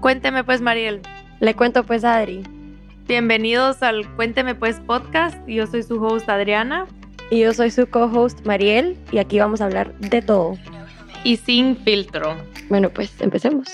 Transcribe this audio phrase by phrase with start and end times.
[0.00, 1.02] Cuénteme pues, Mariel.
[1.40, 2.42] Le cuento pues a Adri.
[3.08, 5.36] Bienvenidos al Cuénteme pues podcast.
[5.46, 6.86] Yo soy su host Adriana.
[7.28, 10.56] Y yo soy su co-host Mariel y aquí vamos a hablar de todo.
[11.24, 12.36] Y sin filtro.
[12.68, 13.68] Bueno, pues empecemos.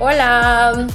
[0.00, 0.88] Hola,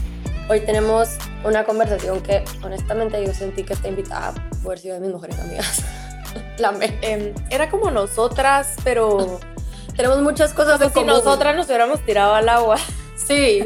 [0.50, 4.34] hoy tenemos una conversación que honestamente yo sentí que esta invitada
[4.66, 5.84] por haber sido de mis mejores amigas.
[6.58, 6.74] La.
[7.02, 9.40] Em, era como nosotras, pero
[9.96, 12.78] tenemos muchas cosas como si nosotras nos hubiéramos tirado al agua.
[13.16, 13.64] Sí.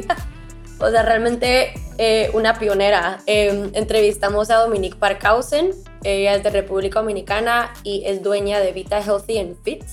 [0.79, 3.19] O sea, realmente eh, una pionera.
[3.25, 5.71] Em, entrevistamos a Dominique Parkhausen.
[6.03, 9.83] Ella es de República Dominicana y es dueña de Vita Healthy and Fit,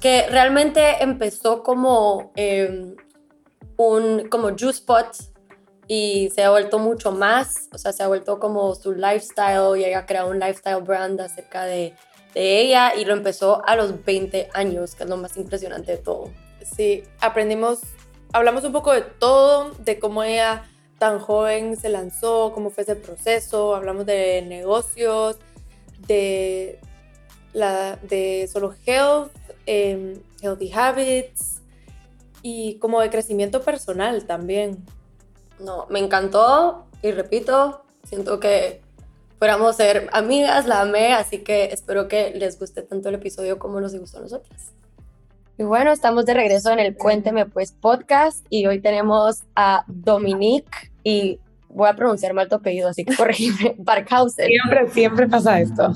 [0.00, 2.96] que realmente empezó como em,
[3.76, 5.31] un como juice pot
[5.94, 9.84] y se ha vuelto mucho más, o sea, se ha vuelto como su lifestyle y
[9.84, 11.92] ella ha creado un lifestyle brand acerca de,
[12.32, 15.98] de ella y lo empezó a los 20 años, que es lo más impresionante de
[15.98, 16.30] todo.
[16.64, 17.80] Sí, aprendimos,
[18.32, 20.64] hablamos un poco de todo, de cómo ella
[20.98, 25.36] tan joven se lanzó, cómo fue ese proceso, hablamos de negocios,
[26.06, 26.80] de,
[27.52, 29.30] la, de solo health,
[29.66, 31.60] em, healthy habits
[32.40, 34.82] y como de crecimiento personal también.
[35.62, 38.82] No, me encantó y repito, siento que
[39.38, 43.80] fuéramos ser amigas, la amé, así que espero que les guste tanto el episodio como
[43.80, 44.72] nos gustó a nosotras.
[45.58, 50.90] Y bueno, estamos de regreso en el Cuénteme Pues podcast y hoy tenemos a Dominique
[51.04, 54.46] y voy a pronunciar mal tu apellido, así que corrígeme, Barkhausen.
[54.46, 55.92] Siempre, siempre pasa esto.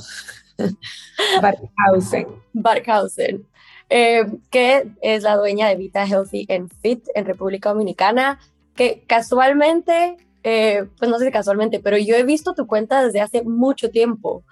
[1.42, 2.26] Barkhausen.
[2.52, 3.46] Barkhausen,
[3.88, 8.38] eh, que es la dueña de Vita Healthy and Fit en República Dominicana,
[8.76, 13.20] que casualmente, eh, pues no sé si casualmente, pero yo he visto tu cuenta desde
[13.20, 14.44] hace mucho tiempo.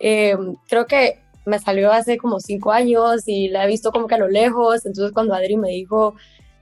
[0.00, 0.36] Eh,
[0.68, 4.18] creo que me salió hace como cinco años y la he visto como que a
[4.18, 6.14] lo lejos, entonces cuando Adri me dijo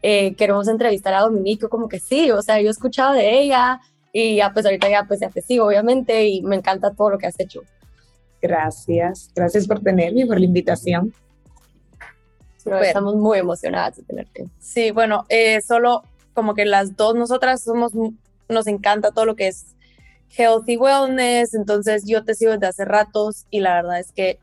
[0.07, 3.81] eh, queremos entrevistar a Dominique, como que sí, o sea, yo he escuchado de ella
[4.13, 7.19] y ya pues ahorita ya pues ya te sigo obviamente y me encanta todo lo
[7.19, 7.63] que has hecho.
[8.43, 11.15] Gracias, gracias por tenerme y por la invitación.
[12.83, 14.45] estamos muy emocionadas de tenerte.
[14.59, 16.03] Sí, bueno, eh, solo
[16.35, 17.93] como que las dos nosotras somos,
[18.49, 19.75] nos encanta todo lo que es
[20.37, 24.39] healthy wellness, entonces yo te sigo desde hace ratos y la verdad es que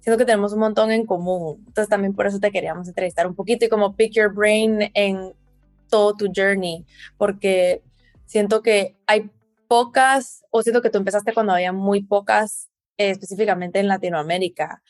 [0.00, 1.64] siento que tenemos un montón en común.
[1.66, 5.32] Entonces también por eso te queríamos entrevistar un poquito y como pick your brain en
[5.88, 6.84] todo tu journey,
[7.18, 7.82] porque
[8.26, 9.30] siento que hay
[9.68, 14.82] pocas, o siento que tú empezaste cuando había muy pocas, eh, específicamente en Latinoamérica.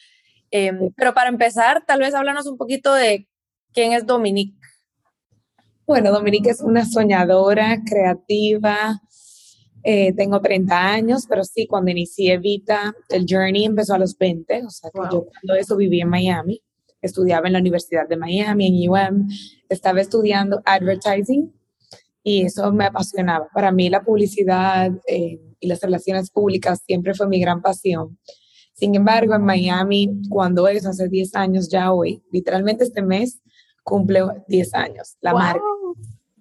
[0.51, 3.29] Em, pero para empezar, tal vez háblanos un poquito de
[3.73, 4.60] quién es Dominique.
[5.91, 9.03] Bueno, Dominique es una soñadora, creativa,
[9.83, 14.67] eh, tengo 30 años, pero sí, cuando inicié Vita, el journey empezó a los 20,
[14.67, 16.63] o sea que yo cuando eso viví en Miami,
[17.03, 19.29] estudiaba en la Universidad de Miami, en UM,
[19.69, 21.53] estaba estudiando advertising
[22.23, 23.49] y eso me apasionaba.
[23.53, 28.17] Para mí la publicidad eh, y las relaciones públicas siempre fue mi gran pasión.
[28.75, 33.43] Sin embargo, en Miami, cuando eso, hace 10 años ya hoy, literalmente este mes,
[33.83, 35.61] cumple 10 años, la marca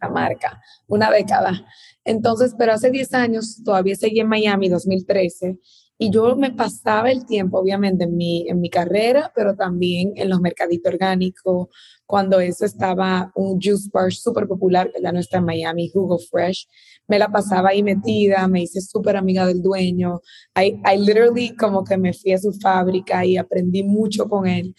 [0.08, 1.66] marca, una década.
[2.06, 5.58] Entonces, pero hace 10 años todavía seguí en Miami, 2013,
[6.02, 10.30] y yo me pasaba el tiempo, obviamente, en mi, en mi carrera, pero también en
[10.30, 11.68] los mercaditos orgánicos,
[12.06, 16.70] cuando eso estaba un juice bar súper popular, que ya no en Miami, Hugo Fresh,
[17.06, 20.22] me la pasaba ahí metida, me hice súper amiga del dueño,
[20.56, 24.74] I, I literally como que me fui a su fábrica y aprendí mucho con él.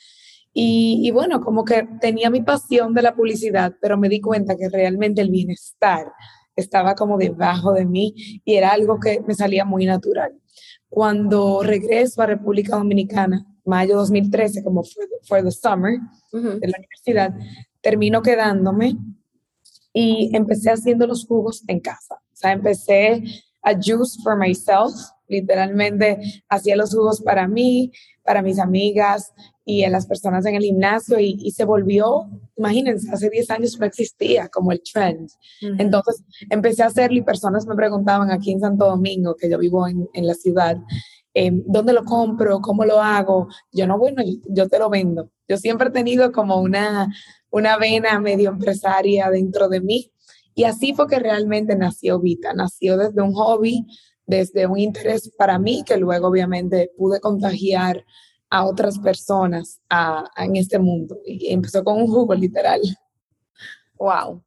[0.53, 4.69] Y, bueno, como que tenía mi pasión de la publicidad, pero me di cuenta que
[4.69, 6.13] realmente el bienestar
[6.57, 10.33] estaba como debajo de mí y era algo que me salía muy natural.
[10.89, 15.99] Cuando regreso a República Dominicana, mayo 2013, como fue, fue the summer
[16.33, 17.33] de la universidad,
[17.81, 18.97] termino quedándome
[19.93, 22.17] y empecé haciendo los jugos en casa.
[22.33, 23.23] O sea, empecé
[23.63, 24.93] a juice for myself,
[25.29, 27.93] literalmente hacía los jugos para mí,
[28.25, 29.33] para mis amigas,
[29.71, 33.87] y en las personas en el gimnasio y, se volvió, imagínense, hace 10 años no
[33.87, 35.31] existía como el trend.
[35.79, 39.87] Entonces empecé a hacerlo y personas me preguntaban aquí en Santo Domingo, que yo vivo
[39.87, 40.77] en, en la ciudad,
[41.35, 42.61] em, ¿dónde lo compro?
[42.61, 43.47] ¿Cómo lo hago?
[43.71, 45.31] Yo no, bueno, yo, te lo vendo.
[45.49, 47.09] Yo siempre he tenido como una,
[47.51, 50.11] una vena medio empresaria dentro de mí
[50.57, 53.87] y así fue que realmente nació Vita, nació desde un hobby,
[54.27, 58.05] desde un interés para mí que luego obviamente pude contagiar
[58.51, 59.81] a otras personas
[60.37, 61.19] en este mundo.
[61.25, 62.81] Y empezó con un jugo literal.
[63.95, 64.43] Wow,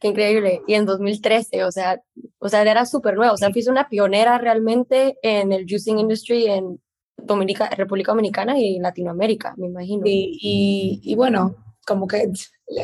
[0.00, 0.62] qué increíble.
[0.66, 2.02] Y en 2013, o sea,
[2.38, 3.34] o sea era súper nuevo.
[3.34, 6.80] O sea, fuiste una pionera realmente en el juicing industry en
[7.16, 10.02] Dominica, República Dominicana y Latinoamérica, me imagino.
[10.06, 11.56] Y, y, bueno,
[11.88, 12.30] como que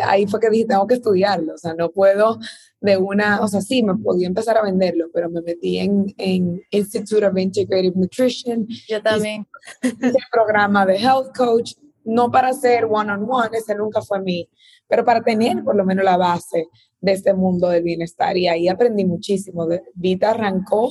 [0.06, 2.38] ahí fue que dije, tengo que estudiarlo, o sea, no puedo
[2.80, 6.62] de una, o sea, sí, me podía empezar a venderlo, pero me metí en, en
[6.70, 8.66] Institute of Integrative Nutrition.
[8.88, 9.46] Yo también.
[9.82, 11.72] El programa de Health Coach,
[12.04, 14.48] no para ser one-on-one, ese nunca fue mi,
[14.86, 16.68] pero para tener por lo menos la base
[17.00, 18.36] de este mundo del bienestar.
[18.36, 19.66] Y ahí aprendí muchísimo.
[19.94, 20.90] Vita arrancó,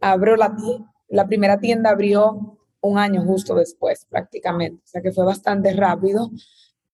[0.00, 0.56] abrió la,
[1.08, 6.30] la primera tienda, abrió un año justo después prácticamente, o sea que fue bastante rápido.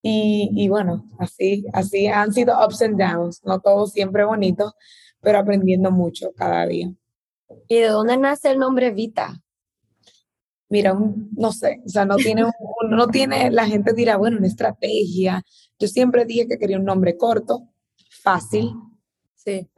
[0.08, 4.73] Y, y, bueno, así, así han sido ups and downs, no todo siempre bonito,
[5.20, 6.93] pero aprendiendo mucho cada día.
[7.67, 9.43] ¿Y de dónde nace el nombre Vita?
[10.69, 12.44] Mira, no sé, o sea, no tiene,
[12.88, 15.43] no tiene, la gente dirá, bueno, una estrategia.
[15.76, 17.69] Yo siempre dije que quería un nombre corto,
[18.23, 18.75] fácil.
[19.35, 19.69] Sí.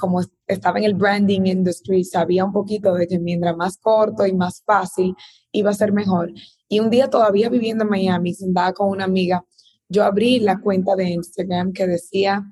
[0.00, 4.32] Como estaba en el branding industry, sabía un poquito de que mientras más corto y
[4.32, 5.14] más fácil
[5.52, 6.32] iba a ser mejor.
[6.68, 9.44] Y un día todavía viviendo en Miami, sentada con una amiga,
[9.88, 12.44] yo abrí la cuenta de Instagram que decía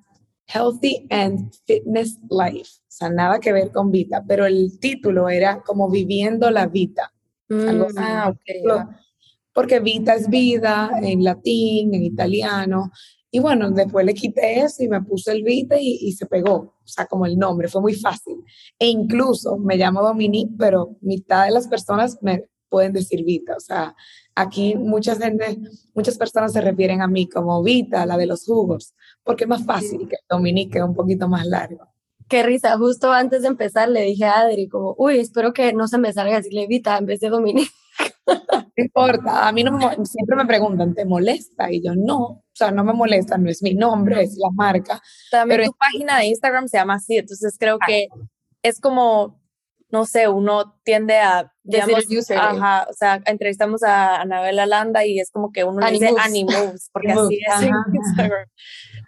[0.46, 2.70] Healthy and Fitness Life.
[2.80, 7.12] O sea, nada que ver con Vita, pero el título era como Viviendo la Vita.
[7.48, 8.32] Mm, ah,
[9.52, 12.90] porque Vita es vida en latín, en italiano.
[13.30, 16.54] Y bueno, después le quité eso y me puse el Vita y, y, se pegó,
[16.54, 18.36] o sea, como el nombre, fue muy fácil.
[18.78, 23.60] E incluso me llamo Dominique, pero mitad de las personas me pueden decir Vita, o
[23.60, 23.94] sea,
[24.34, 25.58] aquí mucha gente,
[25.94, 29.64] muchas personas se refieren a mí como Vita, la de los jugos, porque es más
[29.64, 31.88] fácil que Dominique, que es un poquito más largo.
[32.28, 35.88] Qué risa, justo antes de empezar le dije a Adri como, uy, espero que no
[35.88, 37.70] se me salga decirle Vita en vez de Dominique.
[38.26, 41.70] No importa, a mí no siempre me preguntan, ¿te molesta?
[41.70, 45.00] Y yo no, o sea, no me molesta, no es mi nombre, es la marca.
[45.30, 48.08] También pero tu página de Instagram se llama así, entonces creo que
[48.62, 49.40] es como,
[49.90, 55.30] no sé, uno tiende a, digamos, ajá, o sea, entrevistamos a Anabela Landa y es
[55.30, 58.48] como que uno dice Animals, porque así es en Instagram.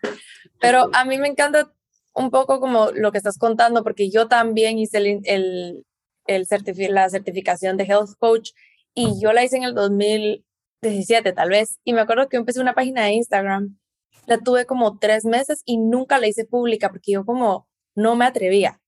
[0.61, 1.71] Pero a mí me encanta
[2.15, 5.85] un poco como lo que estás contando, porque yo también hice el, el,
[6.27, 8.53] el la certificación de Health Coach
[8.95, 11.79] y yo la hice en el 2017 tal vez.
[11.85, 13.79] Y me acuerdo que empecé una página de Instagram,
[14.27, 18.25] la tuve como tres meses y nunca la hice pública porque yo como no me
[18.25, 18.81] atrevía.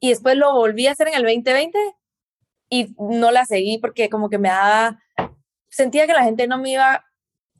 [0.00, 1.78] Y después lo volví a hacer en el 2020
[2.68, 5.00] y no la seguí porque como que me daba,
[5.68, 7.04] sentía que la gente no me iba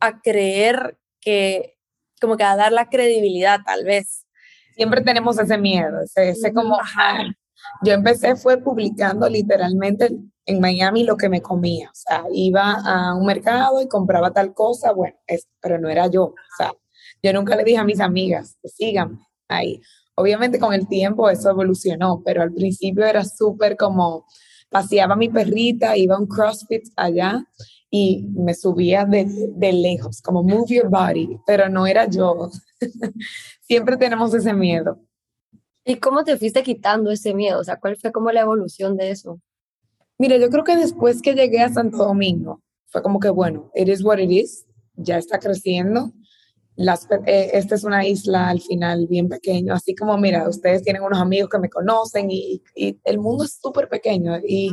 [0.00, 1.78] a creer que,
[2.20, 4.26] como que a dar la credibilidad tal vez.
[4.74, 6.78] Siempre tenemos ese miedo, ese, como,
[7.82, 10.10] yo empecé fue publicando literalmente
[10.44, 14.54] en Miami lo que me comía, o sea, iba a un mercado y compraba tal
[14.54, 15.16] cosa, bueno,
[15.60, 16.72] pero no era yo, o sea,
[17.22, 19.18] yo nunca le dije a mis amigas, que sigan
[19.48, 19.80] ahí.
[20.14, 24.26] Obviamente con el tiempo eso evolucionó, pero al principio era súper como,
[24.76, 27.42] paseaba mi perrita, iba a un CrossFit allá
[27.90, 29.24] y me subía de,
[29.54, 32.50] de lejos, como move your body, pero no era yo.
[33.62, 35.00] siempre tenemos ese miedo.
[35.82, 37.60] ¿Y cómo te fuiste quitando ese miedo?
[37.60, 39.40] O sea, ¿cuál fue como la evolución de eso?
[40.18, 43.88] Mira, yo creo que después que llegué a Santo Domingo, fue como que, bueno, it
[43.88, 46.12] is what it is, ya está creciendo.
[46.76, 51.02] Las, eh, esta es una isla al final bien pequeño, así como, mira, ustedes tienen
[51.02, 54.38] unos amigos que me conocen y, y el mundo es súper pequeño.
[54.46, 54.72] Y,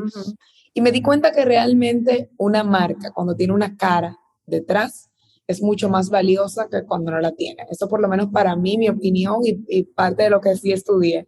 [0.74, 5.10] y me di cuenta que realmente una marca, cuando tiene una cara detrás,
[5.48, 7.66] es mucho más valiosa que cuando no la tiene.
[7.69, 11.28] Eso por lo menos para mí, mi opinión y, parte de lo que sí estudié.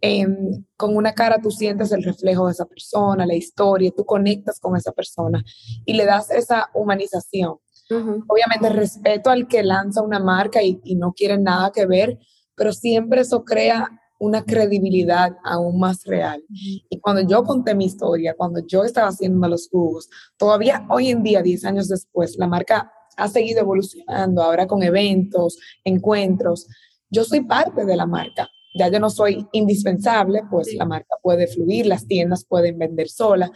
[0.00, 4.60] Em, con una cara tú sientes el reflejo de esa persona, la historia, tú conectas
[4.60, 5.42] con esa persona
[5.86, 7.56] y le das esa humanización.
[7.90, 12.18] Obviamente respeto al que lanza una marca y, y no quiere nada que ver,
[12.54, 13.88] pero siempre eso crea
[14.18, 16.42] una credibilidad aún más real.
[16.48, 21.22] Y cuando yo conté mi historia, cuando yo estaba haciendo los jugos, todavía hoy en
[21.22, 26.66] día, 10 años después, la marca ha seguido evolucionando, ahora con eventos, encuentros.
[27.10, 28.48] Yo soy parte de la marca.
[28.78, 33.50] Ya yo no soy indispensable, pues la marca puede fluir, las tiendas pueden vender sola,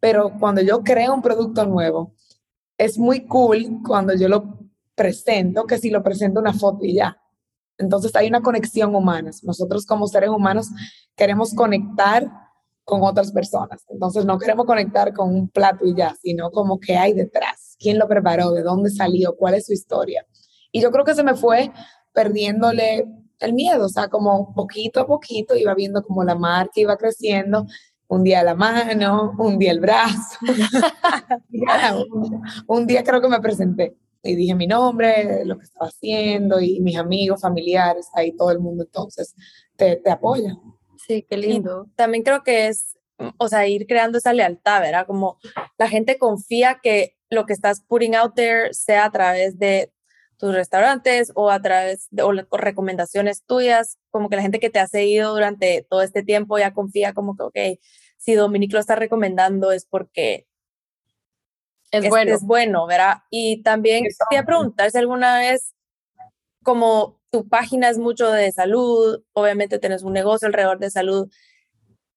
[0.00, 2.14] pero cuando yo creo un producto nuevo,
[2.84, 4.58] es muy cool cuando yo lo
[4.94, 7.16] presento, que si lo presento una foto y ya.
[7.78, 9.30] Entonces hay una conexión humana.
[9.42, 10.68] Nosotros como seres humanos
[11.16, 12.28] queremos conectar
[12.84, 13.84] con otras personas.
[13.88, 17.98] Entonces no queremos conectar con un plato y ya, sino como que hay detrás quién
[17.98, 20.26] lo preparó, de dónde salió, cuál es su historia.
[20.70, 21.70] Y yo creo que se me fue
[22.12, 23.06] perdiéndole
[23.38, 27.66] el miedo, o sea, como poquito a poquito iba viendo como la marca iba creciendo,
[28.12, 30.38] un día la mano, un día el brazo,
[32.66, 36.80] un, día creo que me presenté y dije mi nombre, lo que estaba haciendo y
[36.80, 39.34] mis amigos, familiares, ahí todo el mundo entonces
[39.76, 40.58] te, te apoya.
[41.06, 41.86] Sí, qué lindo.
[41.96, 42.98] también creo que es
[43.38, 45.06] o sea, ir creando esa lealtad, ¿verdad?
[45.06, 45.38] Como
[45.78, 49.90] la gente confía que lo que estás putting out there sea a través de
[50.36, 54.80] tus restaurantes o a través de o recomendaciones tuyas, como que la gente que te
[54.80, 57.78] ha seguido durante todo este tiempo ya confía como que, ok,
[58.22, 60.46] si Dominique lo está recomendando es porque
[61.90, 62.32] es, bueno.
[62.32, 63.18] Es bueno, ¿verdad?
[63.30, 65.74] Y también quería preguntar si alguna vez,
[66.62, 71.28] como tu página es mucho de salud, obviamente tienes un negocio alrededor de salud,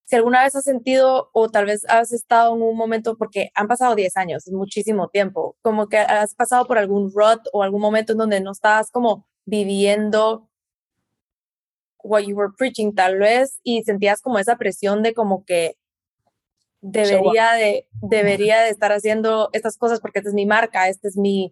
[0.05, 3.67] si alguna vez has sentido o tal vez has estado en un momento, porque han
[3.67, 7.81] pasado 10 años, es muchísimo tiempo, como que has pasado por algún rut o algún
[7.81, 10.47] momento en donde no estabas como viviendo
[12.03, 15.75] what you were preaching tal vez y sentías como esa presión de como que
[16.85, 21.17] debería de, debería de estar haciendo estas cosas porque esta es mi marca, este es
[21.17, 21.51] mi,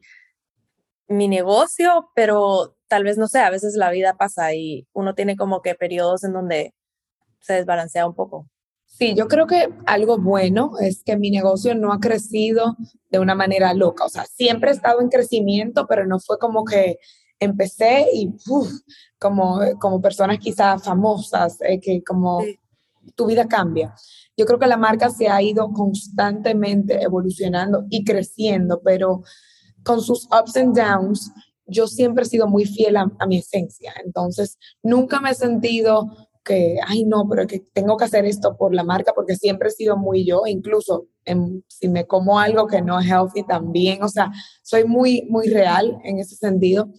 [1.08, 5.36] mi negocio, pero tal vez no sé, a veces la vida pasa y uno tiene
[5.36, 6.76] como que periodos en donde
[7.40, 8.48] se desbalancea un poco.
[8.86, 12.78] Sí, yo creo que algo bueno es que mi negocio no ha crecido
[13.10, 14.06] de una manera loca.
[14.06, 17.00] O sea, siempre he estado en crecimiento, pero no fue como que
[17.40, 18.32] empecé y
[19.20, 22.44] como, como personas quizás famosas, eh, que como
[23.16, 23.96] tu vida cambia.
[24.38, 29.24] Yo creo que la marca se ha ido constantemente evolucionando y creciendo, pero
[29.84, 31.32] con sus ups and downs,
[31.66, 33.94] yo siempre he sido muy fiel a, a mi esencia.
[34.04, 36.10] Entonces, nunca me he sentido
[36.44, 39.72] que, ay, no, pero que tengo que hacer esto por la marca porque siempre he
[39.72, 41.08] sido muy yo, incluso
[41.68, 45.98] si me como algo que no es healthy también, o sea, soy muy, muy real
[46.04, 46.90] en ese sentido.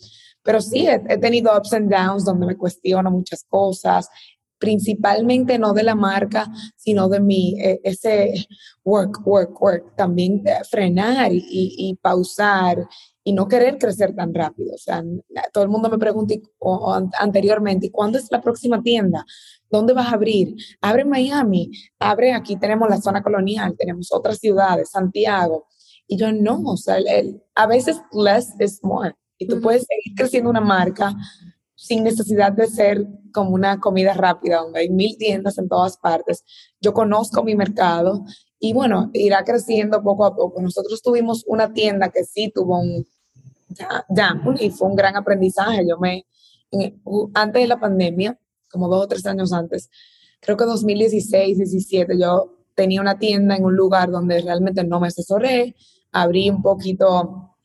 [0.43, 4.09] Pero sí, he, he tenido ups and downs donde me cuestiono muchas cosas,
[4.64, 8.47] principalmente no de la marca, sino de mi, e, ese
[8.83, 12.88] work, work, work, también frenar y, y, pausar
[13.23, 14.75] y no querer crecer tan rápido.
[14.75, 15.04] O sea,
[15.52, 16.35] todo el mundo me pregunta
[17.18, 19.26] anteriormente, ¿cuándo es la próxima tienda?
[19.71, 20.56] ¿Dónde vas a abrir?
[20.80, 25.66] Abre en Miami, abre aquí, tenemos la zona colonial, tenemos otras ciudades, Santiago.
[26.06, 26.97] Y yo no, o sea,
[27.54, 29.14] a veces less is more.
[29.37, 31.14] Y tú puedes seguir creciendo una marca
[31.85, 36.43] sin necesidad de ser como una comida rápida, donde hay mil tiendas en todas partes.
[36.81, 38.25] Yo conozco mi mercado
[38.59, 40.62] y bueno, irá creciendo poco a poco.
[40.62, 43.07] Nosotros tuvimos una tienda que sí tuvo un,
[44.59, 45.87] y fue un gran aprendizaje.
[45.87, 46.25] Yo me,
[47.35, 48.38] antes de la pandemia,
[48.71, 49.91] como dos o tres años antes,
[50.41, 55.09] creo que 2016, 17, yo tenía una tienda en un lugar donde realmente no me
[55.09, 55.76] asesoré,
[56.12, 57.59] abrí un poquito,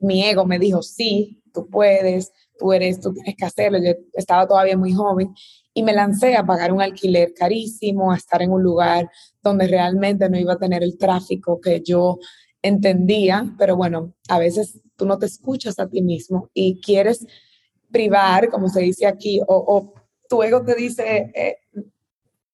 [0.00, 4.46] mi ego me dijo, sí, tú puedes, tú eres, tú tienes que hacerlo, yo estaba
[4.46, 5.34] todavía muy joven
[5.74, 9.10] y me lancé a pagar un alquiler carísimo, a estar en un lugar
[9.42, 12.18] donde realmente no iba a tener el tráfico que yo
[12.62, 17.26] entendía, pero bueno, a veces tú no te escuchas a ti mismo y quieres
[17.90, 19.92] privar, como se dice aquí, o,
[20.28, 21.56] tu ego te dice, eh,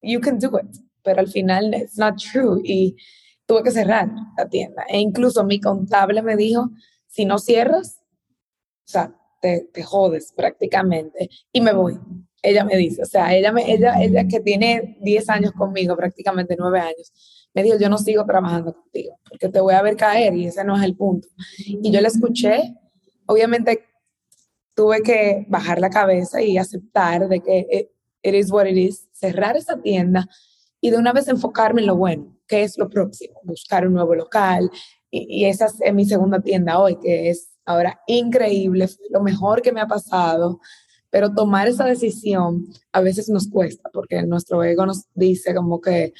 [0.01, 2.95] you can do it, pero al final it's not true y
[3.45, 4.83] tuve que cerrar la tienda.
[4.89, 6.71] E incluso mi contable me dijo,
[7.07, 8.01] si no cierras,
[8.85, 11.99] o sea, te, te jodes prácticamente y me voy.
[12.41, 16.55] Ella me dice, o sea, ella, me, ella, ella que tiene 10 años conmigo, prácticamente
[16.57, 20.35] 9 años, me dijo, yo no sigo trabajando contigo, porque te voy a ver caer
[20.35, 21.27] y ese no es el punto.
[21.57, 22.75] Y yo le escuché,
[23.25, 23.85] obviamente
[24.75, 27.89] tuve que bajar la cabeza y aceptar de que
[28.23, 30.27] it, is what it is, cerrar esa tienda
[30.79, 34.15] y de una vez enfocarme en lo bueno, que es lo próximo, buscar un nuevo
[34.15, 34.71] local.
[35.11, 39.79] Y esa es mi segunda tienda hoy, que es ahora increíble, lo mejor que me
[39.79, 40.59] ha pasado.
[41.11, 46.13] Pero tomar esa decisión a veces nos cuesta porque nuestro ego nos dice como que,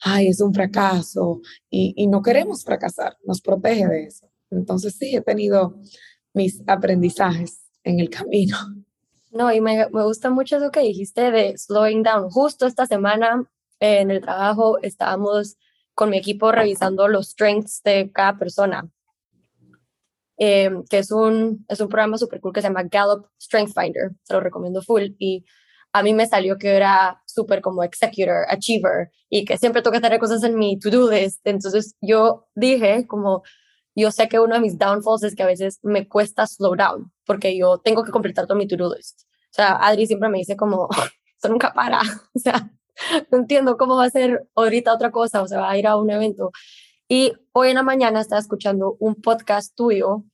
[0.00, 4.28] ay, es un fracaso y, no queremos fracasar, nos protege de eso.
[4.50, 5.78] Entonces sí, he tenido
[6.32, 8.56] mis aprendizajes en el camino.
[9.30, 12.30] No, y me, me gusta mucho eso que dijiste de slowing down.
[12.30, 13.48] Justo esta semana
[13.80, 15.56] en el trabajo estábamos
[15.94, 18.88] con mi equipo revisando los strengths de cada persona,
[20.38, 24.10] eh, que es un, es un programa súper cool que se llama Gallup Strength Finder,
[24.22, 25.44] se lo recomiendo full, y
[25.92, 30.18] a mí me salió que era súper como executor, achiever, y que siempre que tener
[30.18, 31.40] cosas en mi to-do list.
[31.46, 33.42] Entonces yo dije como,
[33.94, 37.12] yo sé que uno de mis downfalls es que a veces me cuesta slow down,
[37.24, 39.22] porque yo tengo que completar todo mi to-do list.
[39.22, 40.88] O sea, Adri siempre me dice como,
[41.38, 42.00] eso nunca para,
[42.34, 42.70] o sea,
[43.30, 45.96] no entiendo cómo va a ser ahorita otra cosa, o sea, va a ir a
[45.96, 46.50] un evento.
[47.08, 50.24] Y hoy en la mañana estaba escuchando un podcast tuyo,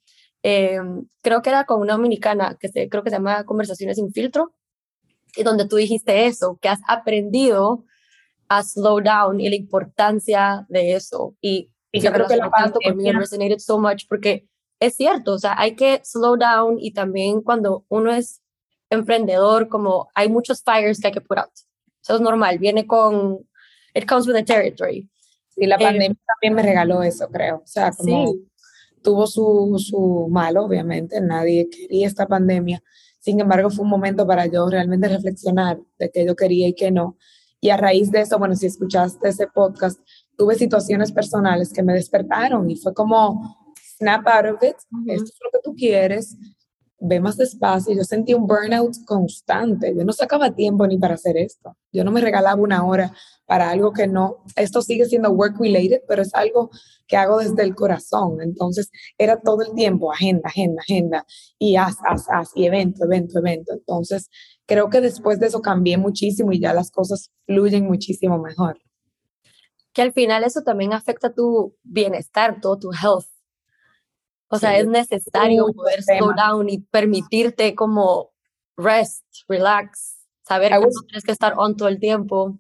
[0.43, 0.79] eh,
[1.21, 4.55] creo que era con una dominicana, que se, creo que se llama Conversaciones sin filtro,
[5.37, 7.85] y donde tú dijiste eso, que has aprendido
[8.49, 11.37] a slow down y la importancia de eso.
[11.41, 14.49] Y, yo creo que la tanto conmigo resonated so much porque
[14.81, 18.41] es cierto, o sea, hay que slow down y también cuando uno es
[18.89, 21.53] emprendedor, como hay muchos fires que hay que put out.
[22.03, 23.47] Eso es normal, viene con
[23.95, 25.09] it comes with the territory.
[25.57, 27.57] Y la eh, pandemia también me regaló eso, creo.
[27.57, 28.35] O sea, como
[29.03, 32.83] tuvo su, su malo, obviamente, nadie quería esta pandemia.
[33.19, 36.91] Sin embargo, fue un momento para yo realmente reflexionar de qué yo quería y qué
[36.91, 37.17] no.
[37.61, 40.01] Y a raíz de eso, bueno, si escuchaste ese podcast,
[40.37, 45.39] tuve situaciones personales que me despertaron y fue como, snap out of it, esto es
[45.45, 46.37] lo que tú quieres,
[47.03, 47.95] ve más despacio.
[47.95, 49.95] Yo sentí un burnout constante.
[49.97, 51.77] Yo no sacaba tiempo ni para hacer esto.
[51.93, 53.13] Yo no me regalaba una hora
[53.45, 56.71] para algo que no, esto sigue siendo work related, pero es algo
[57.07, 58.41] que hago desde el corazón.
[58.41, 61.27] Entonces era todo el tiempo agenda, agenda, agenda
[61.59, 63.73] y haz, haz, haz y evento, evento, evento.
[63.73, 64.31] Entonces
[64.65, 68.79] creo que después de eso cambié muchísimo y ya las cosas fluyen muchísimo mejor.
[69.93, 73.27] Que al final eso también afecta tu bienestar, todo tu health
[74.55, 78.33] o sea, es necesario poder slow down y permitirte como
[78.77, 82.59] rest, relax, saber que no tienes que estar on todo el tiempo.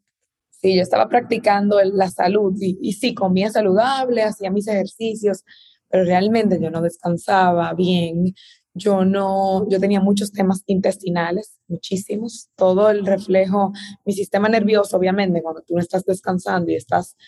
[0.48, 5.44] Sí, yo estaba practicando la salud y, y sí, comía saludable, hacía mis ejercicios,
[5.90, 8.34] pero realmente yo no descansaba bien.
[8.72, 12.48] Yo no, yo tenía muchos temas intestinales, muchísimos.
[12.56, 13.72] Todo el reflejo,
[14.06, 17.18] mi sistema nervioso, obviamente, cuando tú no estás descansando y estás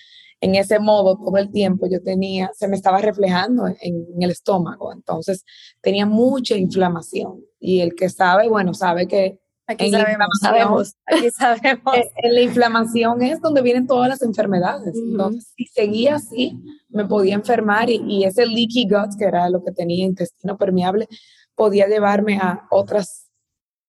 [0.44, 4.92] en ese modo todo el tiempo yo tenía, se me estaba reflejando en, el estómago,
[4.92, 5.42] entonces
[5.80, 11.94] tenía mucha inflamación y el que sabe, bueno, sabe que Aquí sabemos, sabemos, aquí sabemos.
[12.16, 14.94] En la inflamación es donde vienen todas las enfermedades.
[14.94, 19.64] Entonces, si seguía así, me podía enfermar y, y, ese leaky gut, que era lo
[19.64, 21.08] que tenía intestino permeable,
[21.54, 23.30] podía llevarme a otras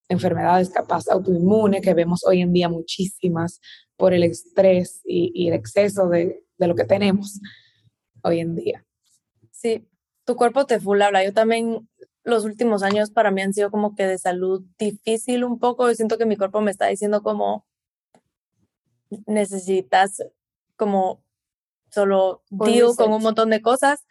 [0.08, 3.60] enfermedades capaz autoinmunes que vemos hoy en día muchísimas
[3.98, 7.40] por el estrés y, y el exceso de, de lo que tenemos
[8.24, 8.86] hoy en día.
[9.52, 9.88] Sí,
[10.26, 11.24] tu cuerpo te full habla.
[11.24, 11.88] Yo también
[12.24, 15.88] los últimos años para mí han sido como que de salud difícil un poco.
[15.88, 17.66] Yo siento que mi cuerpo me está diciendo como
[19.28, 20.24] necesitas
[20.76, 21.24] como
[21.92, 24.06] solo deal con un montón de cosas,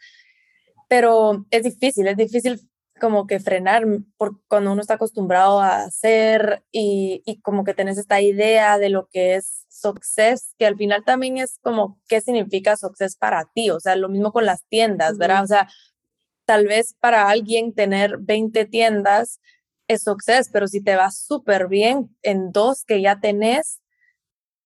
[0.87, 2.59] pero es difícil, es difícil
[2.99, 3.85] como que frenar
[4.17, 8.89] por cuando uno está acostumbrado a hacer y, y, como que tenés esta idea de
[8.89, 13.69] lo que es success, que al final también es como qué significa success para ti,
[13.69, 15.43] o sea, lo mismo con las tiendas, ¿verdad?
[15.43, 15.67] O sea,
[16.45, 19.39] tal vez para alguien tener 20 tiendas
[19.87, 23.81] es success, pero si te va súper bien en dos que ya tenés,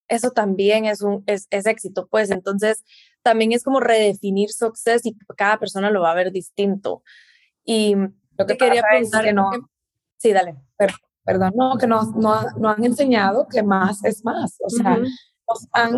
[0.07, 2.83] eso también es un es, es éxito, pues entonces
[3.21, 7.03] también es como redefinir success y cada persona lo va a ver distinto.
[7.65, 7.95] Y
[8.37, 9.49] lo que quería preguntar que no.
[10.17, 10.55] Sí, dale.
[11.23, 14.57] Perdón, no, que nos no, no, han enseñado que más es más.
[14.63, 14.97] O sea,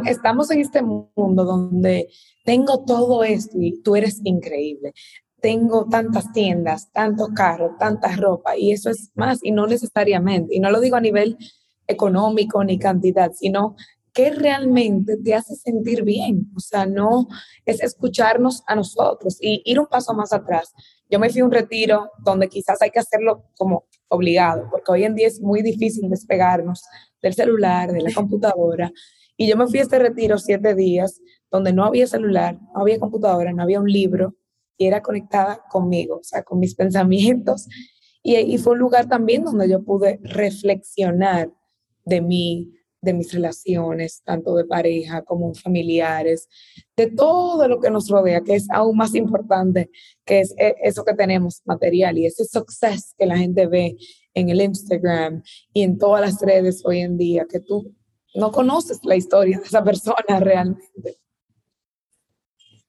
[0.06, 2.10] estamos en este mundo donde
[2.46, 4.94] tengo todo esto y tú eres increíble.
[5.42, 10.56] Tengo tantas tiendas, tantos carros, tanta ropa y eso es más y no necesariamente.
[10.56, 11.38] Y no lo digo a nivel
[11.88, 13.76] económico ni cantidad, sino
[14.14, 16.52] que realmente te hace sentir bien.
[16.56, 17.28] O sea, no
[17.66, 20.74] es escucharnos a nosotros y ir un paso más atrás.
[21.10, 25.04] Yo me fui a un retiro donde quizás hay que hacerlo como obligado, porque hoy
[25.06, 26.84] en día es muy difícil despegarnos
[27.22, 28.92] del celular, de la computadora.
[29.38, 33.00] Y yo me fui a este retiro siete días donde no había celular, no había
[33.00, 34.36] computadora, no había un libro
[34.78, 37.68] y era conectada conmigo, o sea, con mis pensamientos.
[38.22, 41.52] Y, y fue un lugar también donde yo pude reflexionar
[42.06, 42.72] de mí,
[43.02, 46.48] de mis relaciones, tanto de pareja como familiares,
[46.96, 49.90] de todo lo que nos rodea, que es aún más importante,
[50.24, 53.98] que es e, eso que tenemos material y ese success que la gente ve
[54.34, 55.42] en el Instagram
[55.74, 57.96] y en todas las redes hoy en día, que tú
[58.36, 61.20] no conoces la historia de esa persona realmente.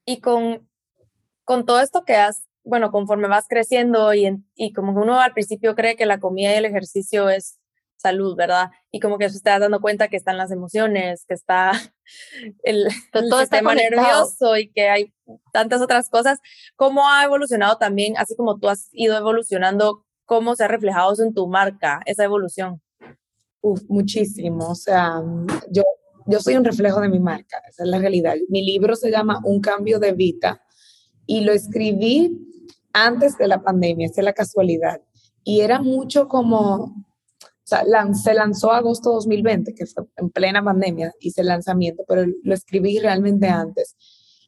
[0.05, 0.69] Y con,
[1.43, 5.75] con todo esto que has, bueno, conforme vas creciendo y, y como uno al principio
[5.75, 7.59] cree que la comida y el ejercicio es
[8.03, 8.69] salud, ¿verdad?
[8.91, 11.71] Y como que se está dando cuenta que están las emociones, que está
[12.63, 15.13] el, todo el sistema nervioso y que hay
[15.51, 16.39] tantas otras cosas.
[16.75, 21.33] ¿Cómo ha evolucionado también, así como tú has ido evolucionando, cómo se ha reflejado en
[21.33, 22.81] tu marca, esa evolución?
[23.61, 24.69] Uf, muchísimo.
[24.69, 25.21] O sea,
[25.71, 25.83] yo,
[26.27, 28.35] yo soy un reflejo de mi marca, esa es la realidad.
[28.49, 30.61] Mi libro se llama Un cambio de vida
[31.25, 32.37] y lo escribí
[32.91, 35.01] antes de la pandemia, esa es la casualidad.
[35.43, 36.93] Y era mucho como
[38.13, 42.99] se lanzó agosto 2020, que fue en plena pandemia, hice el lanzamiento, pero lo escribí
[42.99, 43.95] realmente antes.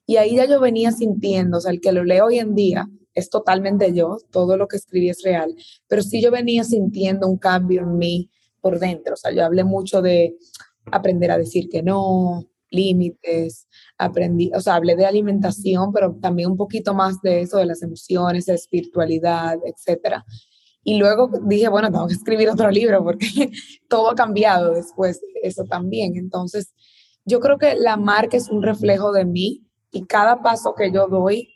[0.06, 2.88] Y ahí ya yo venía sintiendo, o sea, el que lo leo hoy en día
[3.14, 5.56] es totalmente yo, todo lo que escribí es real,
[5.88, 8.30] pero sí yo venía sintiendo un cambio en mí
[8.62, 10.36] por dentro, o sea, yo hablé mucho de
[10.92, 16.58] aprender a decir que no, límites, aprendí, o sea, hablé de alimentación, pero también un
[16.58, 20.26] poquito más de eso, de las emociones, de espiritualidad, etcétera.
[20.86, 23.52] Y luego dije, bueno, tengo que escribir otro libro porque
[23.90, 26.16] todo ha cambiado después, eso también.
[26.16, 26.74] Entonces,
[27.26, 31.08] yo creo que la marca es un reflejo de mí y cada paso que yo
[31.08, 31.50] doy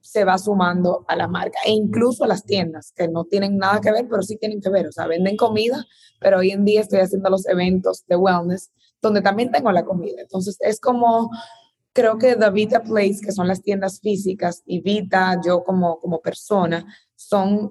[0.00, 3.80] se va sumando a la marca e incluso a las tiendas que no tienen nada
[3.80, 5.84] que ver, pero sí tienen que ver, o sea, venden comida,
[6.20, 10.20] pero hoy en día estoy haciendo los eventos de wellness donde también tengo la comida.
[10.20, 11.30] Entonces es como,
[11.92, 16.20] creo que The Vita Place, que son las tiendas físicas, y Vita, yo como, como
[16.20, 17.70] persona, son,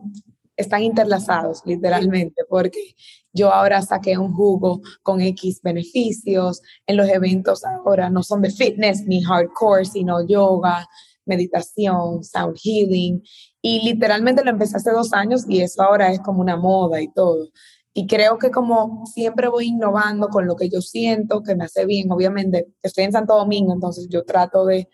[0.58, 2.96] están interlazados literalmente, porque
[3.32, 8.50] yo ahora saqué un jugo con X beneficios, en los eventos ahora no son de
[8.50, 10.88] fitness ni hardcore, sino yoga,
[11.26, 13.22] meditación, sound healing,
[13.62, 17.12] y literalmente lo empecé hace dos años y eso ahora es como una moda y
[17.12, 17.50] todo.
[17.94, 21.86] Y creo que como siempre voy innovando con lo que yo siento, que me hace
[21.86, 24.88] bien, obviamente estoy en Santo Domingo, entonces yo trato de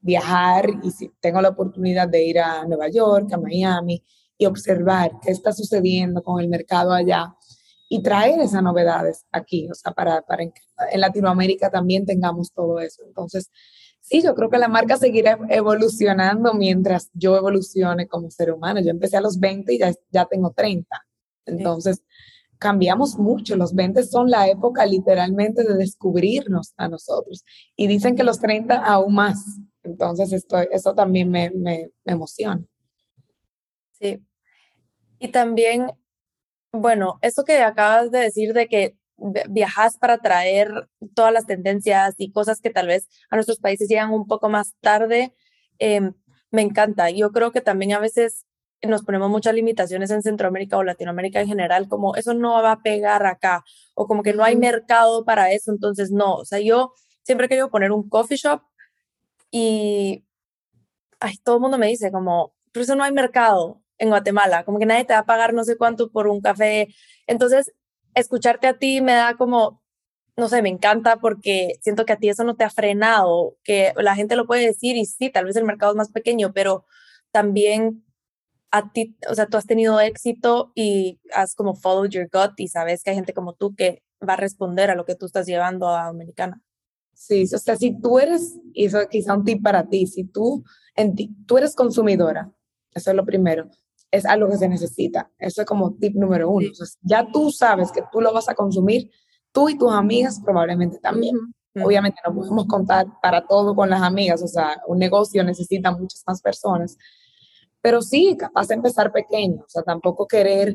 [0.00, 4.02] viajar y si tengo la oportunidad de ir a Nueva York, a Miami
[4.38, 7.34] y observar qué está sucediendo con el mercado allá
[7.88, 10.52] y traer esas novedades aquí, o sea, para, para en,
[10.94, 13.02] Latinoamérica también tengamos todo eso.
[13.06, 13.50] Entonces,
[14.00, 18.80] sí, yo creo que la marca seguirá evolucionando mientras yo evolucione como ser humano.
[18.80, 20.88] Yo empecé a los 20 y ya, ya tengo 30.
[21.46, 22.02] Entonces,
[22.58, 23.54] cambiamos mucho.
[23.54, 27.44] Los 20 son la época literalmente de descubrirnos a nosotros.
[27.76, 29.44] Y dicen que los 30 aún más.
[29.84, 32.64] Entonces, esto, eso también me, me, me emociona.
[33.98, 34.22] Sí.
[35.18, 35.90] Y también,
[36.72, 38.96] bueno, eso que acabas de decir de que
[39.48, 44.12] viajas para traer todas las tendencias y cosas que tal vez a nuestros países llegan
[44.12, 45.34] un poco más tarde,
[45.78, 46.12] eh,
[46.50, 47.10] me encanta.
[47.10, 48.44] Yo creo que también a veces
[48.82, 52.82] nos ponemos muchas limitaciones en Centroamérica o Latinoamérica en general, como eso no va a
[52.82, 56.92] pegar acá, o como que no hay mercado para eso, entonces no, o sea, yo
[57.22, 58.62] siempre he querido poner un coffee shop
[59.50, 60.24] y
[61.20, 64.78] ay, todo el mundo me dice como, pero eso no hay mercado en Guatemala, como
[64.78, 66.88] que nadie te va a pagar no sé cuánto por un café,
[67.26, 67.72] entonces
[68.14, 69.82] escucharte a ti me da como,
[70.36, 73.92] no sé, me encanta porque siento que a ti eso no te ha frenado, que
[73.96, 76.84] la gente lo puede decir y sí, tal vez el mercado es más pequeño, pero
[77.30, 78.04] también
[78.70, 82.68] a ti, o sea, tú has tenido éxito y has como followed your gut y
[82.68, 85.46] sabes que hay gente como tú que va a responder a lo que tú estás
[85.46, 86.62] llevando a Dominicana.
[87.14, 90.64] Sí, o sea, si tú eres, y eso quizá un tip para ti, si tú,
[90.94, 92.52] en ti, tú eres consumidora,
[92.94, 93.70] eso es lo primero,
[94.10, 95.30] es algo que se necesita.
[95.38, 96.68] Eso es como tip número uno.
[97.02, 99.10] ya tú sabes que tú lo vas a consumir,
[99.52, 101.36] tú y tus amigas probablemente también.
[101.84, 106.22] Obviamente no podemos contar para todo con las amigas, o sea, un negocio necesita muchas
[106.26, 106.96] más personas,
[107.82, 110.74] pero sí, capaz de empezar pequeño, o sea, tampoco querer,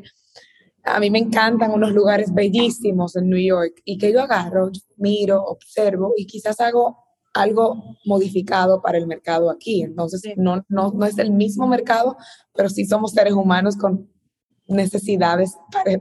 [0.84, 5.42] a mí me encantan unos lugares bellísimos en New York y que yo agarro, miro,
[5.42, 6.98] observo y quizás hago
[7.32, 9.82] algo modificado para el mercado aquí.
[9.82, 12.16] Entonces, no, no, no es el mismo mercado,
[12.54, 14.10] pero sí somos seres humanos con
[14.66, 15.56] necesidades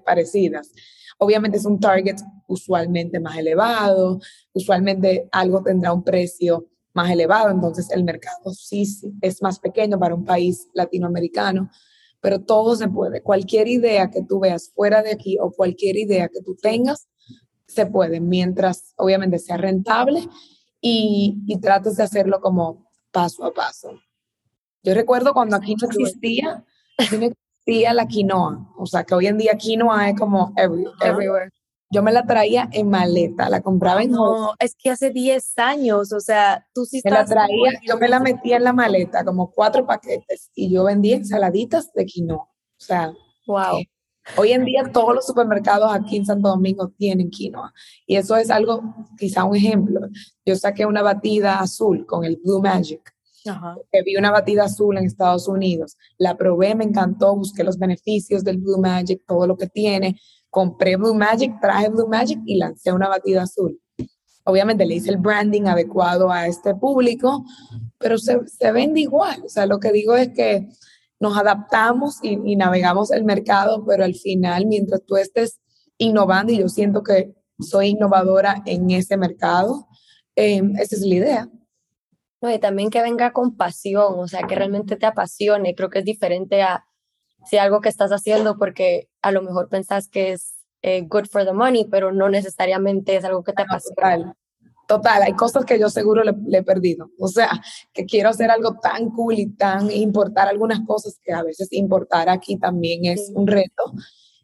[0.06, 0.72] parecidas.
[1.18, 2.18] Obviamente es un target
[2.48, 4.20] usualmente más elevado,
[4.54, 8.86] usualmente algo tendrá un precio más elevado, entonces el mercado sí,
[9.22, 11.70] es más pequeño para un país latinoamericano,
[12.20, 13.22] pero todo se puede.
[13.22, 17.08] Cualquier idea que tú veas fuera de aquí o cualquier idea que tú tengas,
[17.68, 20.28] se puede, mientras obviamente sea rentable
[20.82, 24.00] y, y trates de hacerlo como paso a paso.
[24.84, 26.66] Yo recuerdo cuando aquí no existía,
[27.12, 31.52] no existía la quinoa, o sea que hoy en día quinoa es como everywhere
[31.92, 36.14] yo me la traía en maleta, la compraba en No, es que hace 10 años,
[36.14, 39.52] o sea, tú sí me la traía, yo me la metía en la maleta, como
[39.52, 42.44] cuatro paquetes, y yo vendía ensaladitas de quinoa.
[42.44, 43.14] O sea,
[43.46, 43.80] wow.
[43.80, 43.90] Eh,
[44.38, 47.74] hoy en día todos los supermercados aquí en Santo Domingo tienen quinoa.
[48.06, 48.82] Y eso es algo,
[49.18, 50.02] quizá un ejemplo.
[50.46, 53.14] Yo saqué una batida azul con el Blue Magic.
[53.46, 53.76] Ajá.
[54.06, 58.60] vi una batida azul en Estados Unidos, la probé, me encantó, busqué los beneficios del
[58.60, 60.20] Blue Magic, todo lo que tiene,
[60.52, 63.80] compré Blue Magic, traje Blue Magic y lancé una batida azul.
[64.44, 67.46] Obviamente le hice el branding adecuado a este público,
[67.98, 69.42] pero se, se vende igual.
[69.46, 70.68] O sea, lo que digo es que
[71.22, 75.62] nos adaptamos y, navegamos el mercado, pero al final, mientras tú estés
[75.98, 79.88] innovando, y yo siento que soy innovadora en ese mercado,
[80.36, 81.50] eh, esa es la idea.
[82.42, 85.76] No, y también que venga con pasión, o sea, que realmente te apasione.
[85.76, 86.86] Creo que es diferente a
[87.46, 91.46] si algo que estás haciendo porque a lo mejor pensás que es eh, good for
[91.46, 94.36] the money, pero no necesariamente es algo que te apasiona.
[94.92, 97.12] Total, hay cosas que yo seguro le, he perdido.
[97.18, 97.50] O sea,
[97.94, 102.28] que quiero hacer algo tan cool y tan importar algunas cosas que a veces importar
[102.28, 103.94] aquí también es un reto.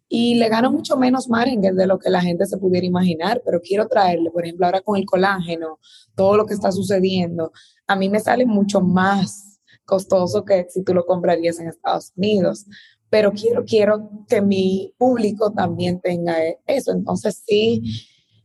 [0.08, 3.60] Y le gano mucho menos margen de lo que la gente se pudiera imaginar, pero
[3.60, 5.80] quiero traerle, por ejemplo, ahora con el colágeno,
[6.16, 7.52] todo lo que está sucediendo,
[7.86, 12.68] a mí me sale mucho más costoso que si tú lo comprarías en Estados Unidos.
[13.10, 16.94] Pero quiero, quiero que mi público también tenga eso.
[16.94, 17.82] Entonces, sí,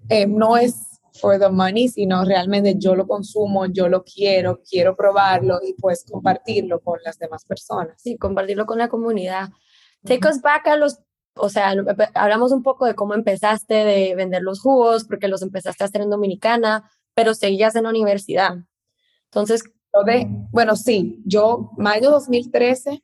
[0.08, 4.96] eh, no es for the money, sino realmente yo lo consumo, yo lo quiero, quiero
[4.96, 8.00] probarlo y pues compartirlo con las demás personas.
[8.00, 9.50] Sí, compartirlo con la comunidad.
[10.04, 11.00] Take us back a los,
[11.34, 11.74] o sea,
[12.14, 16.00] hablamos un poco de cómo empezaste de vender los jugos, porque los empezaste a hacer
[16.00, 18.56] en Dominicana, pero seguías en la universidad.
[19.26, 19.64] Entonces,
[20.06, 23.02] de, bueno, sí, yo, mayo 2013,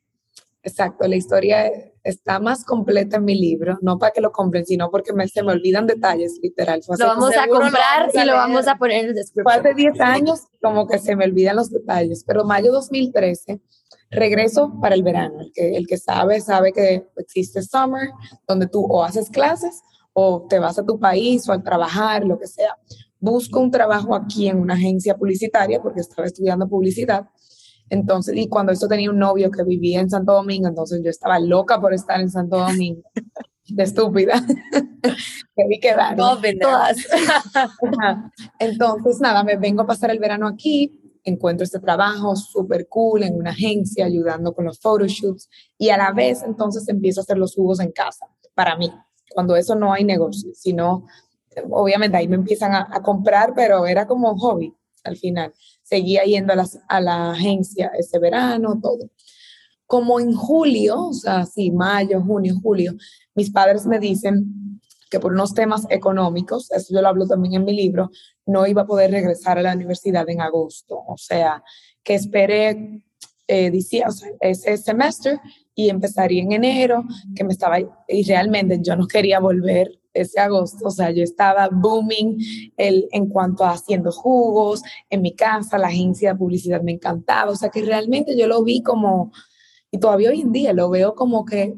[0.63, 1.71] exacto, la historia
[2.09, 5.43] está más completa en mi libro, no para que lo compren, sino porque me, se
[5.43, 6.81] me olvidan detalles, literal.
[6.87, 9.59] lo vamos a comprar y lo vamos a poner en el descripción.
[9.59, 13.59] Hace 10 años, como que se me olvidan los detalles, pero mayo 2013,
[14.11, 15.41] regreso para el verano.
[15.41, 18.09] El que, el que sabe, sabe que existe summer,
[18.47, 19.81] donde tú o haces clases
[20.13, 22.75] o te vas a tu país o a trabajar, lo que sea
[23.19, 27.27] busco un trabajo aquí en una agencia publicitaria porque estaba estudiando publicidad.
[27.89, 31.39] Entonces, y cuando esto tenía un novio que vivía en Santo Domingo, entonces yo estaba
[31.39, 33.01] loca por estar en Santo Domingo.
[33.67, 34.43] De estúpida.
[35.55, 36.15] Debí quedar.
[36.15, 36.97] Todas.
[38.59, 43.35] entonces, nada, me vengo a pasar el verano aquí, encuentro este trabajo súper cool en
[43.35, 47.53] una agencia, ayudando con los photoshoots, y a la vez entonces empiezo a hacer los
[47.53, 48.25] jugos en casa,
[48.55, 48.91] para mí,
[49.33, 51.05] cuando eso no hay negocio, sino
[51.69, 54.73] obviamente ahí me empiezan a, comprar, pero era como un hobby
[55.03, 55.53] al final.
[55.89, 59.09] Seguía yendo a, a la agencia ese verano, todo.
[59.87, 62.93] Como en julio, o sea, sí, mayo, junio, julio,
[63.33, 67.65] mis padres me dicen que por unos temas económicos, eso yo lo hablo también en
[67.65, 68.11] mi libro,
[68.45, 70.99] no iba a poder regresar a la universidad en agosto.
[71.07, 71.63] O sea,
[72.03, 73.01] que esperé
[73.47, 73.71] eh,
[74.07, 75.39] o sea, ese semestre
[75.73, 77.03] y empezaría en enero,
[77.35, 81.69] que me estaba, y realmente yo no quería volver ese agosto, o sea, yo estaba
[81.69, 82.37] booming
[82.77, 87.51] el, en cuanto a haciendo jugos en mi casa, la agencia de publicidad me encantaba,
[87.51, 89.31] o sea, que realmente yo lo vi como,
[89.91, 91.75] y todavía hoy en día lo veo como que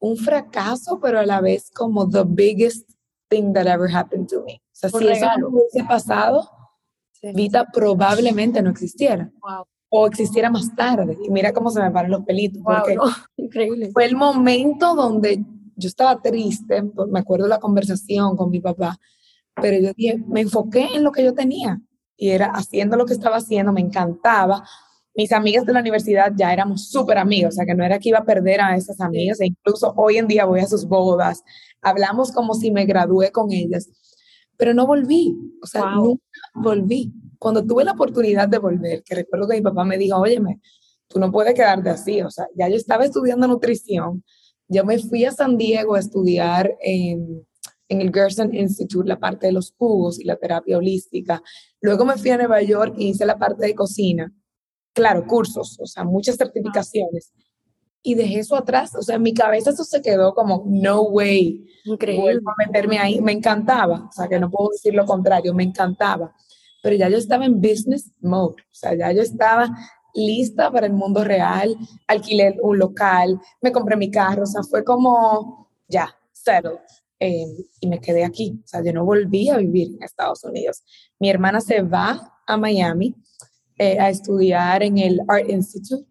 [0.00, 2.88] un fracaso, pero a la vez como the biggest
[3.28, 4.54] thing that ever happened to me.
[4.54, 6.48] O sea, si eso no hubiese pasado,
[7.34, 9.30] Vita probablemente no existiera.
[9.90, 11.16] O existiera más tarde.
[11.24, 12.62] Y mira cómo se me paran los pelitos.
[12.62, 12.96] porque
[13.36, 13.90] Increíble.
[13.92, 15.44] Fue el momento donde
[15.78, 18.98] yo estaba triste, me acuerdo la conversación con mi papá,
[19.54, 21.80] pero yo dije, me enfoqué en lo que yo tenía
[22.16, 24.64] y era haciendo lo que estaba haciendo, me encantaba.
[25.14, 28.08] Mis amigas de la universidad ya éramos súper amigas, o sea que no era que
[28.08, 31.42] iba a perder a esas amigas, e incluso hoy en día voy a sus bodas,
[31.80, 33.88] hablamos como si me gradué con ellas,
[34.56, 36.22] pero no volví, o sea, nunca
[36.54, 37.12] volví.
[37.38, 40.60] Cuando tuve la oportunidad de volver, que recuerdo que mi papá me dijo, óyeme,
[41.06, 44.24] tú no puedes quedarte así, o sea, ya yo estaba estudiando nutrición,
[44.68, 47.46] yo me fui a San Diego a estudiar en,
[47.88, 51.42] en el Gerson Institute la parte de los jugos y la terapia holística.
[51.80, 54.32] Luego me fui a Nueva York y hice la parte de cocina.
[54.92, 57.32] Claro, cursos, o sea, muchas certificaciones.
[58.02, 61.66] Y dejé eso atrás, o sea, en mi cabeza eso se quedó como, no way.
[61.84, 62.40] Increíble.
[62.44, 63.20] a meterme ahí.
[63.20, 66.34] Me encantaba, o sea, que no puedo decir lo contrario, me encantaba.
[66.82, 69.68] Pero ya yo estaba en business mode, o sea, ya yo estaba
[70.14, 74.84] lista para el mundo real, alquilé un local, me compré mi carro, o sea, fue
[74.84, 76.78] como ya, settled.
[77.20, 77.46] Eh,
[77.80, 80.84] y me quedé aquí, o sea, yo no volví a vivir en Estados Unidos.
[81.18, 83.12] Mi hermana se va a Miami
[83.76, 86.06] eh, a estudiar en el Art Institute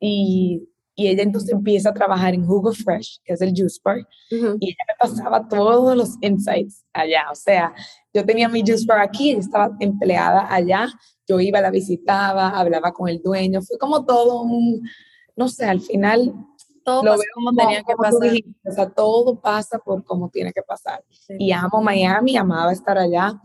[0.00, 3.98] y, y, ella entonces empieza a trabajar en Hugo Fresh, que es el juice bar,
[4.30, 7.72] y ella me pasaba todos los insights allá, o sea,
[8.12, 10.88] yo tenía mi juice bar aquí, ella estaba empleada allá,
[11.26, 14.82] yo iba, la visitaba, hablaba con el dueño, fue como todo un,
[15.36, 16.34] no sé, al final
[16.84, 18.30] todo lo veo como, tenía que pasar.
[18.64, 21.04] o sea, todo pasa por como tiene que pasar.
[21.38, 23.40] Y amo Miami, amaba estar allá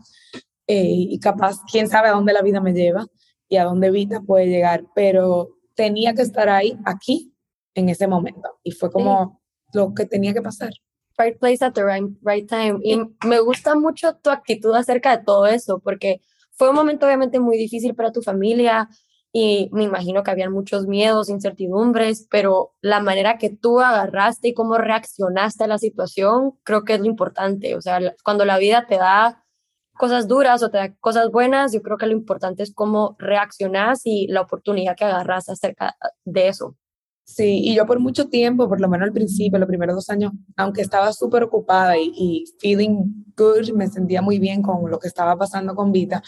[0.66, 3.06] eh, y capaz, quién sabe a dónde la vida me lleva
[3.48, 7.32] y a dónde Vita puede llegar, pero tenía que estar ahí, aquí,
[7.74, 8.58] en ese momento.
[8.62, 9.40] Y fue como
[9.72, 10.70] lo que tenía que pasar.
[11.16, 12.78] Right place at the right, right time.
[12.82, 16.20] Y me gusta mucho tu actitud acerca de todo eso, porque
[16.58, 18.88] fue un momento obviamente muy difícil para tu familia
[19.32, 24.54] y me imagino que habían muchos miedos, incertidumbres, pero la manera que tú agarraste y
[24.54, 27.76] cómo reaccionaste a la situación, creo que es lo importante.
[27.76, 29.44] O sea, cuando la vida te da
[29.92, 34.00] cosas duras o te da cosas buenas, yo creo que lo importante es cómo reaccionas
[34.04, 36.76] y la oportunidad que agarras acerca de eso.
[37.24, 40.32] Sí, y yo por mucho tiempo, por lo menos al principio, los primeros dos años,
[40.56, 45.08] aunque estaba súper ocupada y, y, feeling good, me sentía muy bien con lo que
[45.08, 46.22] estaba pasando con Vita,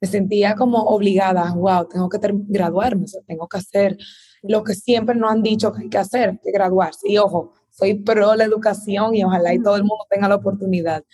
[0.00, 3.98] me sentía como obligada, wow, tengo que graduarme, tengo que hacer
[4.42, 7.08] lo que siempre nos han dicho que hay que hacer, que graduarse.
[7.08, 11.04] Y ojo, soy pro la educación y ojalá y todo el mundo tenga la oportunidad.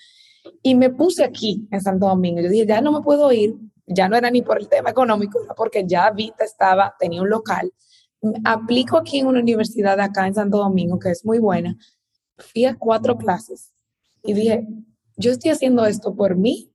[0.62, 2.40] Y me puse aquí en Santo Domingo.
[2.40, 5.42] Yo dije, ya no me puedo ir, ya no era ni por el tema económico,
[5.42, 7.72] era porque ya Vita estaba, tenía un local.
[8.44, 11.77] Aplico aquí en una universidad acá en Santo Domingo, que es muy buena.
[12.38, 13.72] Fui a cuatro clases
[14.22, 14.66] y dije,
[15.16, 16.72] yo estoy haciendo esto por mí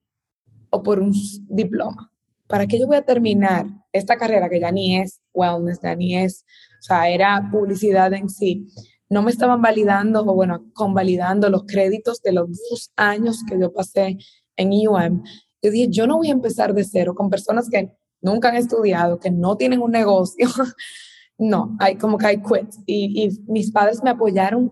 [0.71, 1.13] o por un
[1.47, 2.11] diploma?
[2.47, 6.17] ¿Para qué yo voy a terminar esta carrera que ya ni es wellness, ya ni
[6.17, 6.43] es,
[6.79, 8.67] o sea, era publicidad en sí?
[9.09, 13.71] No me estaban validando o, bueno, convalidando los créditos de los dos años que yo
[13.71, 14.17] pasé
[14.57, 15.23] en UM.
[15.61, 19.19] Yo dije, yo no voy a empezar de cero con personas que nunca han estudiado,
[19.19, 20.47] que no tienen un negocio.
[21.37, 22.73] no, hay como que hay quit.
[22.85, 24.71] Y, y mis padres me apoyaron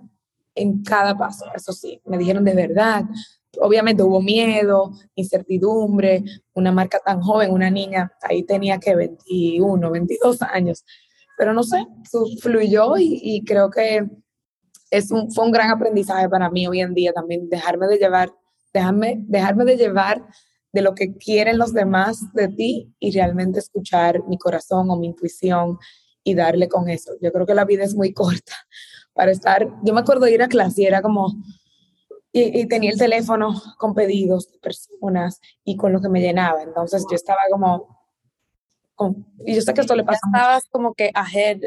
[0.55, 3.05] en cada paso, eso sí, me dijeron de verdad,
[3.61, 10.41] obviamente hubo miedo, incertidumbre, una marca tan joven, una niña, ahí tenía que 21, 22
[10.41, 10.83] años,
[11.37, 11.85] pero no sé,
[12.41, 14.07] fluyó y, creo que
[14.91, 18.33] es un, fue un gran aprendizaje para mí hoy en día también, dejarme de llevar,
[18.73, 20.25] dejarme, dejarme de llevar
[20.71, 25.07] de lo que quieren los demás de ti y realmente escuchar mi corazón o mi
[25.07, 25.77] intuición
[26.23, 27.13] y darle con eso.
[27.21, 28.53] Yo creo que la vida es muy corta
[29.13, 31.35] para estar, yo me acuerdo de ir a clase y era como,
[32.31, 37.05] y, tenía el teléfono con pedidos de personas y con lo que me llenaba, entonces
[37.09, 37.99] yo estaba como,
[39.45, 40.19] y yo sé que esto le pasa.
[40.25, 41.61] Estabas como que ahead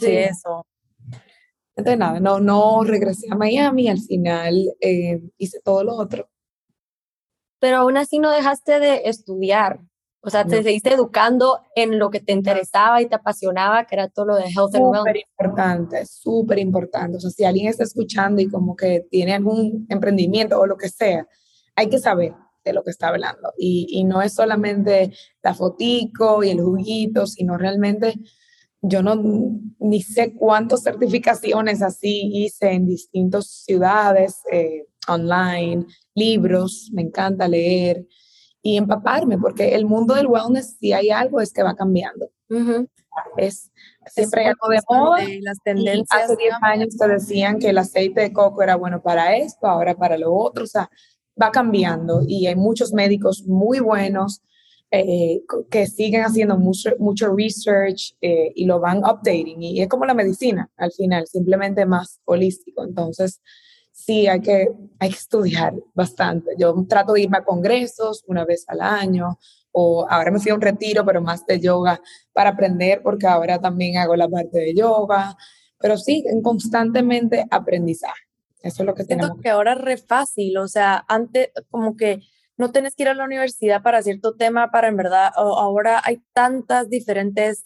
[0.00, 0.66] de eso.
[1.76, 6.28] Entonces nada, no, no regresé a Miami, al final eh, hice todo lo otro.
[7.58, 9.80] Pero aún así no dejaste de estudiar.
[10.22, 14.08] O sea, te seguiste educando en lo que te interesaba y te apasionaba, que era
[14.08, 15.00] todo lo de health and wellness.
[15.00, 17.16] Súper importante, súper importante.
[17.16, 20.90] O sea, si alguien está escuchando y como que tiene algún emprendimiento o lo que
[20.90, 21.26] sea,
[21.74, 23.52] hay que saber de lo que está hablando.
[23.56, 28.14] Y, y no es solamente la fotico y el juguito, sino realmente
[28.82, 29.14] yo no
[29.78, 38.06] ni sé cuántas certificaciones así hice en distintas ciudades, eh, online, libros, me encanta leer
[38.62, 42.30] y empaparme, porque el mundo del wellness, si hay algo, es que va cambiando.
[43.36, 43.70] Es
[44.06, 45.18] siempre hay algo de moda.
[45.40, 46.24] Las tendencias.
[46.24, 49.94] hace 10 años te decían que el aceite de coco era bueno para esto, ahora
[49.94, 50.90] para lo otro, o sea,
[51.40, 54.42] va cambiando y hay muchos médicos muy buenos
[54.90, 60.04] eh, que siguen haciendo mucho, mucho research eh, y lo van updating y es como
[60.04, 62.84] la medicina al final, simplemente más holístico.
[62.84, 63.40] Entonces,
[64.04, 66.52] sí hay que, hay que estudiar bastante.
[66.58, 69.38] Yo trato de irme a congresos una vez al año,
[69.72, 72.00] o ahora me fui a un retiro, pero más de yoga
[72.32, 75.36] para aprender, porque ahora también hago la parte de yoga,
[75.78, 78.22] pero sí, en constantemente aprendizaje.
[78.62, 79.42] Eso es lo que Siento tenemos.
[79.42, 82.20] que ahora es re fácil, o sea, antes como que
[82.56, 86.22] no tienes que ir a la universidad para cierto tema, para en verdad, ahora hay
[86.34, 87.64] tantas diferentes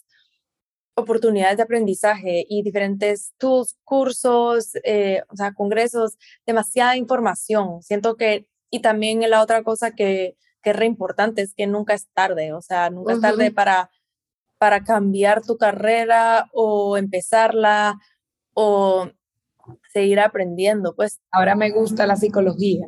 [0.95, 7.81] oportunidades de aprendizaje y diferentes tools, cursos, eh, o sea, congresos, demasiada información.
[7.83, 11.93] Siento que, y también la otra cosa que, que es re importante es que nunca
[11.93, 13.91] es tarde, o sea, nunca es tarde para,
[14.57, 17.99] para cambiar tu carrera o empezarla
[18.53, 19.09] o
[19.91, 20.95] seguir aprendiendo.
[20.95, 22.87] Pues ahora me gusta la psicología,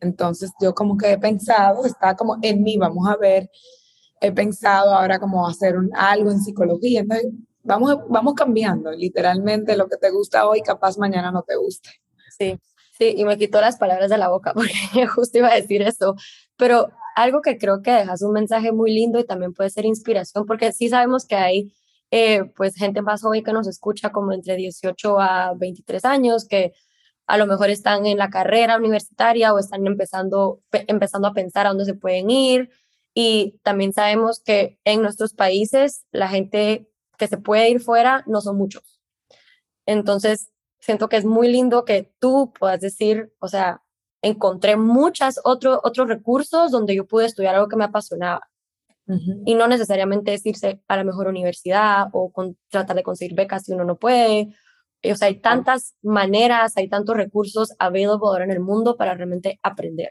[0.00, 3.48] entonces yo como que he pensado, está como en mí, vamos a ver
[4.20, 7.00] he pensado ahora como hacer algo en psicología.
[7.00, 8.90] Entonces, vamos, vamos cambiando.
[8.92, 11.90] Literalmente lo que te gusta hoy, capaz mañana no te guste.
[12.36, 12.58] Sí,
[12.98, 16.14] sí, y me quitó las palabras de la boca porque justo iba a decir eso.
[16.56, 20.46] Pero algo que creo que dejas un mensaje muy lindo y también puede ser inspiración,
[20.46, 21.72] porque sí sabemos que hay
[22.10, 26.72] eh, pues gente más joven que nos escucha como entre 18 a 23 años, que
[27.26, 31.70] a lo mejor están en la carrera universitaria o están empezando, empezando a pensar a
[31.70, 32.70] dónde se pueden ir,
[33.14, 38.40] y también sabemos que en nuestros países la gente que se puede ir fuera no
[38.40, 39.00] son muchos.
[39.86, 40.50] Entonces,
[40.80, 43.82] siento que es muy lindo que tú puedas decir, o sea,
[44.20, 48.48] encontré muchos otro, otros recursos donde yo pude estudiar algo que me apasionaba.
[49.44, 52.32] Y no necesariamente es irse a la mejor universidad o
[52.70, 54.54] tratar de conseguir becas si uno no puede.
[55.04, 59.60] O sea, hay tantas maneras, hay tantos recursos available ahora en el mundo para realmente
[59.62, 60.10] aprender.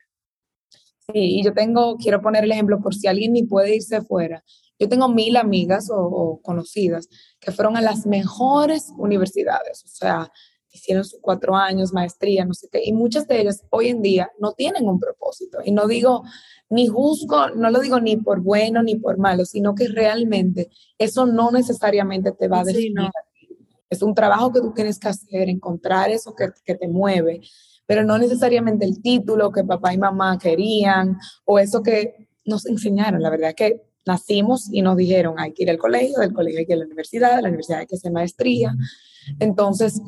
[1.07, 4.43] Sí, y yo tengo, quiero poner el ejemplo por si alguien ni puede irse fuera.
[4.79, 10.31] Yo tengo mil amigas o, conocidas que fueron a las mejores universidades, o sea,
[10.71, 14.31] hicieron sus cuatro años, maestría, no sé qué, y muchas de ellas hoy en día
[14.39, 15.59] no tienen un propósito.
[15.63, 16.23] Y no digo,
[16.69, 21.25] ni juzgo, no lo digo ni por bueno ni por malo, sino que realmente eso
[21.25, 23.09] no necesariamente te va a definir.
[23.89, 27.41] Es un trabajo que tú tienes que hacer, encontrar eso que, que te mueve
[27.93, 31.15] pero no necesariamente el título que papá y mamá querían
[31.45, 33.21] o eso que nos enseñaron.
[33.21, 36.61] La verdad es que nacimos y nos dijeron hay que ir al colegio, del colegio
[36.61, 38.73] hay que ir a la universidad, de la universidad hay que hacer maestría.
[39.39, 40.01] Entonces,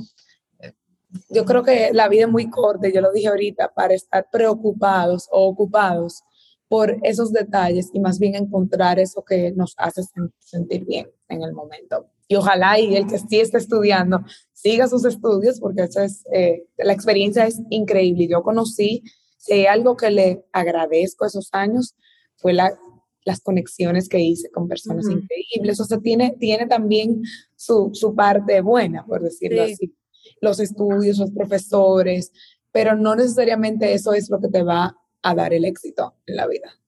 [1.29, 5.29] yo creo que la vida es muy corta, yo lo dije ahorita, para estar preocupados
[5.31, 6.23] o ocupados
[6.67, 10.01] por esos detalles y más bien encontrar eso que nos hace
[10.39, 14.21] sentir bien en el momento y ojalá y el que sí esté estudiando
[14.53, 18.28] siga sus estudios porque eso es, eh, la experiencia es increíble.
[18.28, 19.03] Yo conocí
[19.38, 21.95] si algo que le agradezco esos años,
[22.38, 22.78] fue la,
[23.26, 25.80] las conexiones que hice con personas increíbles.
[25.80, 27.21] O sea, tiene, tiene también
[27.55, 29.95] su, su parte buena, por decirlo así.
[30.41, 32.32] Los estudios, los profesores,
[32.71, 36.47] pero no necesariamente eso es lo que te va a dar el éxito en la
[36.47, 36.80] vida.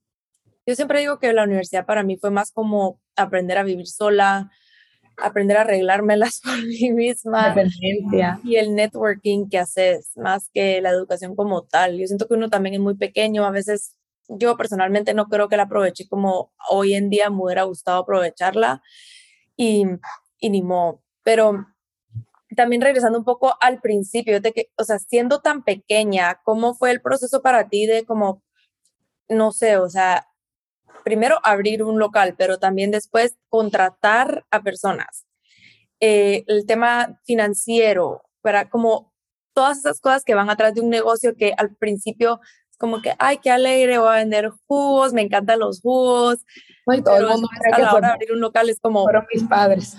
[0.66, 4.52] Yo siempre digo que la universidad para mí fue más como aprender a vivir sola,
[5.18, 7.56] aprender a arreglármelas por mí misma.
[8.44, 11.98] Y el networking que haces, más que la educación como tal.
[11.98, 13.96] Yo siento que uno también es muy pequeño, a veces
[14.30, 18.82] yo personalmente no creo que la aproveché como hoy en día me hubiera gustado aprovecharla
[19.56, 19.86] y,
[20.40, 21.02] y ni modo.
[21.24, 21.66] Pero
[22.56, 26.92] también regresando un poco al principio, de que, o sea, siendo tan pequeña, ¿cómo fue
[26.92, 28.44] el proceso para ti de como,
[29.30, 30.28] no sé, o sea,
[31.08, 35.26] primero abrir un local, pero también después contratar a personas.
[36.02, 39.14] Eh, el tema financiero, para como
[39.54, 43.14] todas esas cosas que van atrás de un negocio que al principio es como que,
[43.20, 46.40] ay, qué alegre, voy a vender jugos, me encantan los jugos.
[46.88, 49.04] y todo el mundo cree a la hora de abrir un local es como...
[49.04, 49.96] Fueron mis padres.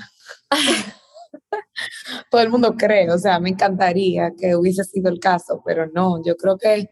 [2.30, 6.22] todo el mundo cree, o sea, me encantaría que hubiese sido el caso, pero no,
[6.22, 6.90] yo creo que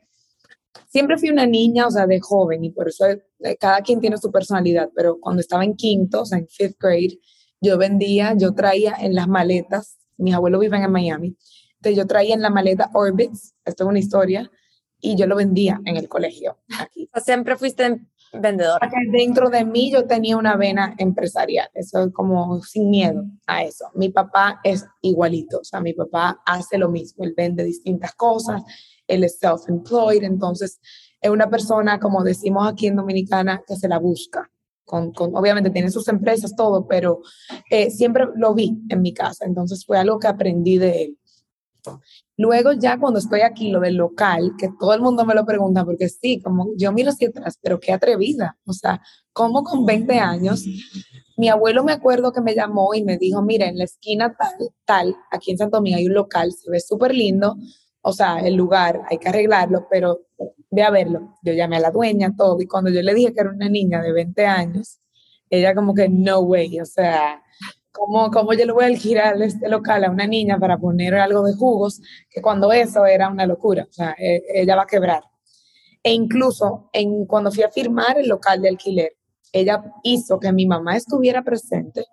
[0.97, 4.16] siempre fui una niña, o sea, de joven, y por eso eh, cada quien tiene
[4.16, 7.18] su personalidad, pero cuando estaba en quinto, o sea, en fifth grade,
[7.61, 11.36] yo vendía, yo traía en las maletas, mis abuelos viven en Miami,
[11.74, 14.51] entonces yo traía en la maleta Orbits, esto es una historia,
[14.99, 16.57] y yo lo vendía en el colegio.
[16.80, 17.11] Aquí.
[17.22, 18.01] Siempre fuiste
[18.32, 18.90] vendedora.
[19.12, 23.90] Dentro de mí yo tenía una vena empresarial, eso es como sin miedo a eso.
[23.94, 28.62] Mi papá es igualito, o sea, mi papá hace lo mismo, él vende distintas cosas,
[29.07, 30.80] él es self-employed, entonces
[31.20, 34.50] es una persona, como decimos aquí en Dominicana, que se la busca.
[34.84, 37.20] Con, con, obviamente tiene sus empresas, todo, pero
[37.70, 41.18] eh, siempre lo vi en mi casa, entonces fue algo que aprendí de él.
[42.36, 45.84] Luego ya cuando estoy aquí, lo del local, que todo el mundo me lo pregunta,
[45.84, 49.00] porque sí, como yo miro hacia atrás, pero qué atrevida, o sea,
[49.32, 50.64] como con 20 años,
[51.36, 54.70] mi abuelo me acuerdo que me llamó y me dijo, mira, en la esquina tal,
[54.84, 57.57] tal, aquí en Santo Domingo hay un local, se ve súper lindo,
[58.09, 60.20] o sea, el lugar, hay que arreglarlo, pero
[60.70, 61.34] ve a verlo.
[61.42, 64.00] Yo llamé a la dueña, todo, y cuando yo le dije que era una niña
[64.00, 65.00] de 20 años,
[65.50, 67.42] ella como que, no way, o sea,
[67.90, 71.42] ¿cómo, cómo yo le voy a alquilar este local a una niña para poner algo
[71.42, 72.00] de jugos?
[72.30, 75.24] Que cuando eso era una locura, o sea, e, ella va a quebrar.
[76.00, 79.16] E incluso en, cuando fui a firmar el local de alquiler,
[79.52, 82.04] ella hizo que mi mamá estuviera presente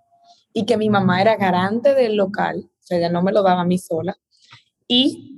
[0.53, 3.61] y que mi mamá era garante del local, o sea, ella no me lo daba
[3.61, 4.17] a mí sola,
[4.87, 5.32] y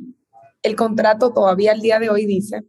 [0.66, 2.64] el contrato todavía al día de hoy dice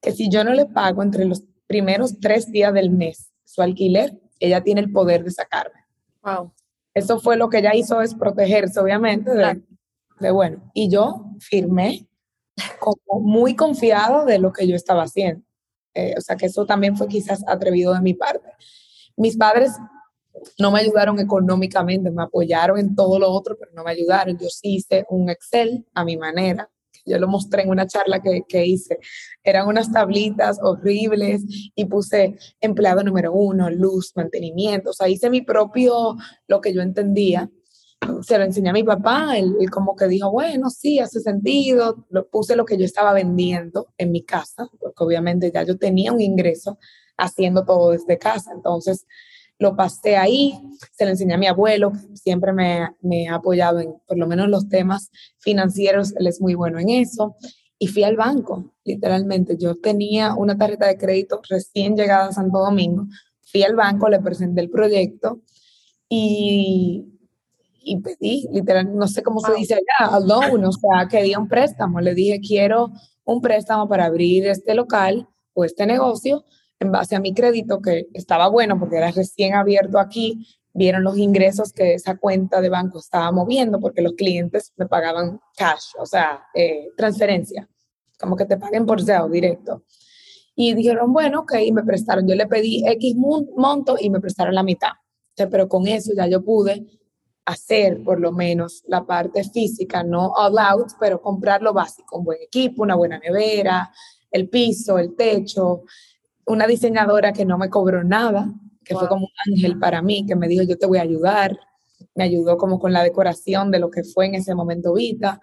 [0.00, 4.18] que si yo no le pago entre los primeros tres días del mes su alquiler,
[4.38, 5.80] ella tiene el poder de sacarme.
[6.22, 6.52] Wow.
[6.94, 10.70] Eso fue lo que ella hizo, es protegerse, obviamente, de, bueno.
[10.74, 12.08] Y yo firmé
[12.78, 15.44] como muy confiado de lo que yo estaba haciendo.
[15.94, 18.48] Eh, o sea, que eso también fue quizás atrevido de mi parte.
[19.16, 19.72] Mis padres
[20.58, 24.38] no me ayudaron económicamente, me apoyaron en todo lo otro, pero no me ayudaron.
[24.38, 26.70] Yo sí hice un Excel a mi manera,
[27.06, 28.98] yo lo mostré en una charla que, que, hice.
[29.42, 31.42] Eran unas tablitas horribles
[31.74, 34.90] y puse empleado número uno, luz, mantenimiento.
[34.90, 37.50] O sea, hice mi propio, lo que yo entendía.
[38.22, 42.06] Se lo enseñé a mi papá, él, como que dijo, bueno, sí, hace sentido.
[42.08, 46.12] Lo, puse lo que yo estaba vendiendo en mi casa, porque obviamente ya yo tenía
[46.12, 46.78] un ingreso
[47.18, 48.52] haciendo todo desde casa.
[48.54, 49.06] Entonces,
[49.60, 50.58] lo pasé ahí,
[50.96, 54.48] se lo enseñé a mi abuelo, siempre me, me, ha apoyado en por lo menos
[54.48, 57.36] los temas financieros, él es muy bueno en eso,
[57.78, 59.58] y fui al banco, literalmente.
[59.58, 63.06] Yo tenía una tarjeta de crédito recién llegada a Santo Domingo,
[63.42, 65.42] fui al banco, le presenté el proyecto
[66.08, 67.04] y,
[67.82, 71.48] y pedí, literalmente, no sé cómo se dice allá, a loan, o sea, quería un
[71.48, 72.00] préstamo.
[72.00, 72.92] Le dije, quiero
[73.24, 76.46] un préstamo para abrir este local o este negocio
[76.80, 81.18] en base a mi crédito, que estaba bueno porque era recién abierto aquí, vieron los
[81.18, 86.06] ingresos que esa cuenta de banco estaba moviendo porque los clientes me pagaban cash, o
[86.06, 87.68] sea, eh, transferencia,
[88.18, 89.84] como que te paguen por SEO directo.
[90.54, 94.54] Y dijeron, bueno, ok, y me prestaron, yo le pedí X monto y me prestaron
[94.54, 94.92] la mitad.
[95.50, 96.86] pero con eso ya yo pude
[97.46, 102.24] hacer por lo menos la parte física, no all out, pero comprar lo básico, un
[102.24, 103.90] buen equipo, una buena nevera,
[104.30, 105.84] el piso, el techo,
[106.50, 108.52] una diseñadora que no me cobró nada,
[108.84, 111.58] que fue como un ángel para mí, que me dijo, yo te voy a ayudar.
[112.14, 115.40] Me ayudó como con la decoración de lo que fue en ese momento Vita.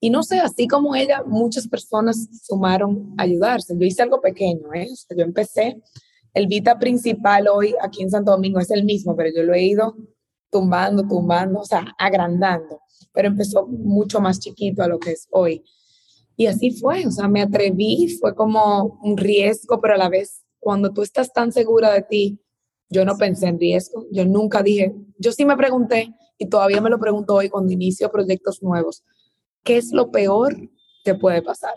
[0.00, 3.74] Y no sé, así como ella, muchas personas sumaron a ayudarse.
[3.76, 4.88] Yo hice algo pequeño, ¿eh?
[5.16, 5.80] yo empecé,
[6.34, 9.62] el Vita principal hoy aquí en Santo Domingo es el mismo, pero yo lo he
[9.62, 9.96] ido
[10.50, 12.80] tumbando, tumbando, o sea, agrandando.
[13.12, 15.64] Pero empezó mucho más chiquito a lo que es hoy.
[16.36, 20.43] Y así fue, o sea, me atreví, fue como un riesgo, pero a la vez,
[20.64, 22.40] cuando tú estás tan segura de ti,
[22.88, 26.88] yo no pensé en riesgo, yo nunca dije, yo sí me pregunté, y todavía me
[26.88, 29.04] lo pregunto hoy cuando inicio proyectos nuevos,
[29.62, 30.56] ¿qué es lo peor
[31.04, 31.74] que puede pasar?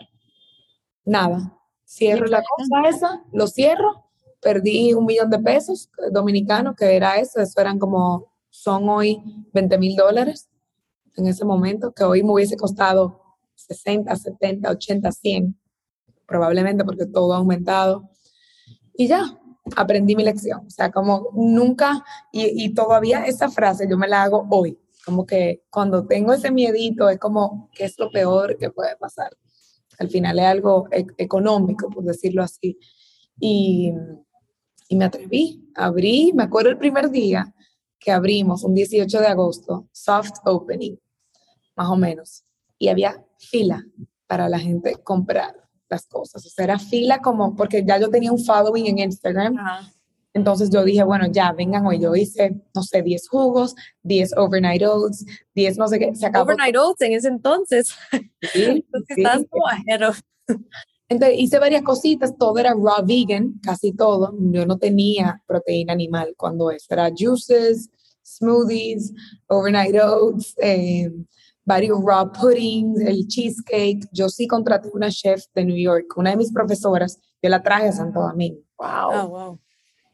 [1.04, 1.54] Nada.
[1.86, 4.06] Cierro la cosa esa, lo cierro,
[4.40, 9.22] perdí un millón de pesos dominicanos, que era eso, eso eran como, son hoy
[9.52, 10.48] 20 mil dólares
[11.16, 13.20] en ese momento, que hoy me hubiese costado
[13.54, 15.58] 60, 70, 80, 100,
[16.26, 18.10] probablemente porque todo ha aumentado.
[19.00, 19.22] Y ya,
[19.76, 20.66] aprendí mi lección.
[20.66, 25.24] O sea, como nunca, y, y, todavía esa frase yo me la hago hoy, como
[25.24, 29.36] que cuando tengo ese miedito es como, ¿qué es lo peor que puede pasar?
[30.00, 32.76] Al final es algo e económico, por decirlo así.
[33.38, 33.92] Y,
[34.88, 37.54] y me atreví, abrí, me acuerdo el primer día
[38.00, 40.96] que abrimos, un 18 de agosto, soft opening,
[41.76, 42.42] más o menos,
[42.78, 43.86] y había fila
[44.26, 46.44] para la gente comprar las cosas.
[46.44, 49.56] O sea, era fila como, porque ya yo tenía un following en Instagram.
[50.34, 51.98] Entonces yo dije, bueno, ya, vengan hoy.
[52.00, 55.24] Yo hice, no sé, 10 jugos, 10 overnight oats,
[55.54, 56.14] 10 no sé qué.
[56.14, 56.44] Se acabó.
[56.44, 57.94] Overnight oats en ese entonces.
[58.52, 59.64] Sí, entonces estás como
[61.10, 64.34] Entonces hice varias cositas, todo era raw vegan, casi todo.
[64.38, 66.86] Yo no tenía proteína animal cuando eso.
[66.90, 67.88] Era juices,
[68.22, 69.12] smoothies,
[69.46, 71.10] overnight oats, eh,
[71.68, 74.08] varios raw puddings, el cheesecake.
[74.10, 77.88] Yo sí contraté una chef de New York, una de mis profesoras, yo la traje
[77.88, 78.60] a Santo Domingo.
[78.78, 79.28] Wow.
[79.28, 79.60] wow.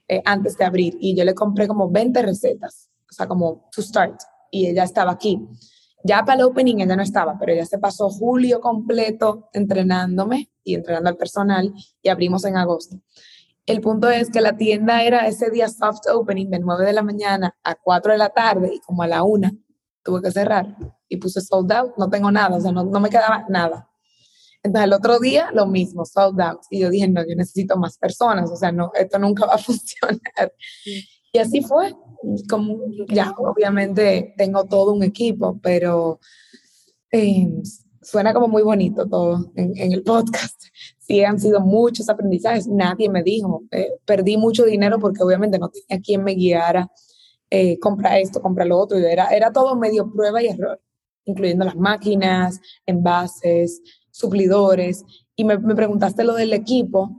[0.08, 3.80] Eh, antes de abrir y yo le compré como 20 recetas, o sea, como to
[3.80, 5.40] start, y ella estaba aquí.
[6.02, 10.74] Ya para el opening ella no estaba, pero ella se pasó julio completo entrenándome y
[10.74, 12.98] entrenando al personal y abrimos en agosto.
[13.64, 17.02] El punto es que la tienda era ese día soft opening de 9 de la
[17.02, 19.50] mañana a 4 de la tarde y como a la 1
[20.02, 20.76] tuve que cerrar
[21.14, 23.88] y puse sold out, no tengo nada, o sea, no, no me quedaba nada.
[24.62, 26.60] Entonces el otro día lo mismo, sold out.
[26.70, 29.58] Y yo dije, no, yo necesito más personas, o sea, no, esto nunca va a
[29.58, 30.52] funcionar.
[31.32, 31.92] Y así fue.
[32.48, 36.18] Como ya, obviamente tengo todo un equipo, pero
[37.12, 37.48] eh,
[38.00, 40.60] suena como muy bonito todo en, en, el podcast.
[41.06, 42.66] Sí, han sido muchos aprendizajes.
[42.66, 46.90] Nadie me dijo, eh, perdí mucho dinero porque obviamente no tenía quien me guiara
[47.56, 48.98] eh, compra esto, compra lo otro.
[48.98, 50.80] Era, era todo medio prueba y error,
[51.24, 55.04] incluyendo las máquinas, envases, suplidores.
[55.36, 57.10] Y me, me preguntaste lo del equipo.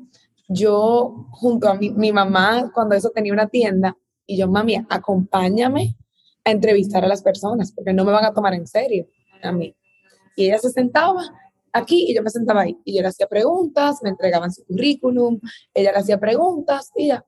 [0.48, 3.98] Yo, junto a mi, mi mamá, cuando eso tenía una tienda,
[4.28, 5.96] y yo, mami, acompáñame
[6.44, 9.08] a entrevistar a las personas, porque no me van a tomar en serio
[9.42, 9.76] a mí.
[10.36, 11.22] Y ella se sentaba
[11.74, 12.78] aquí y yo me sentaba ahí.
[12.86, 15.40] Y yo le hacía preguntas, me entregaban su currículum,
[15.74, 17.26] ella le hacía preguntas y ya,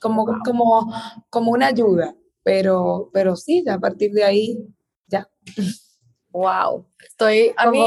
[0.00, 0.92] como, como,
[1.30, 4.58] como una ayuda, pero, pero sí, a partir de ahí,
[5.06, 5.28] ya.
[6.36, 7.80] Wow, estoy a mí,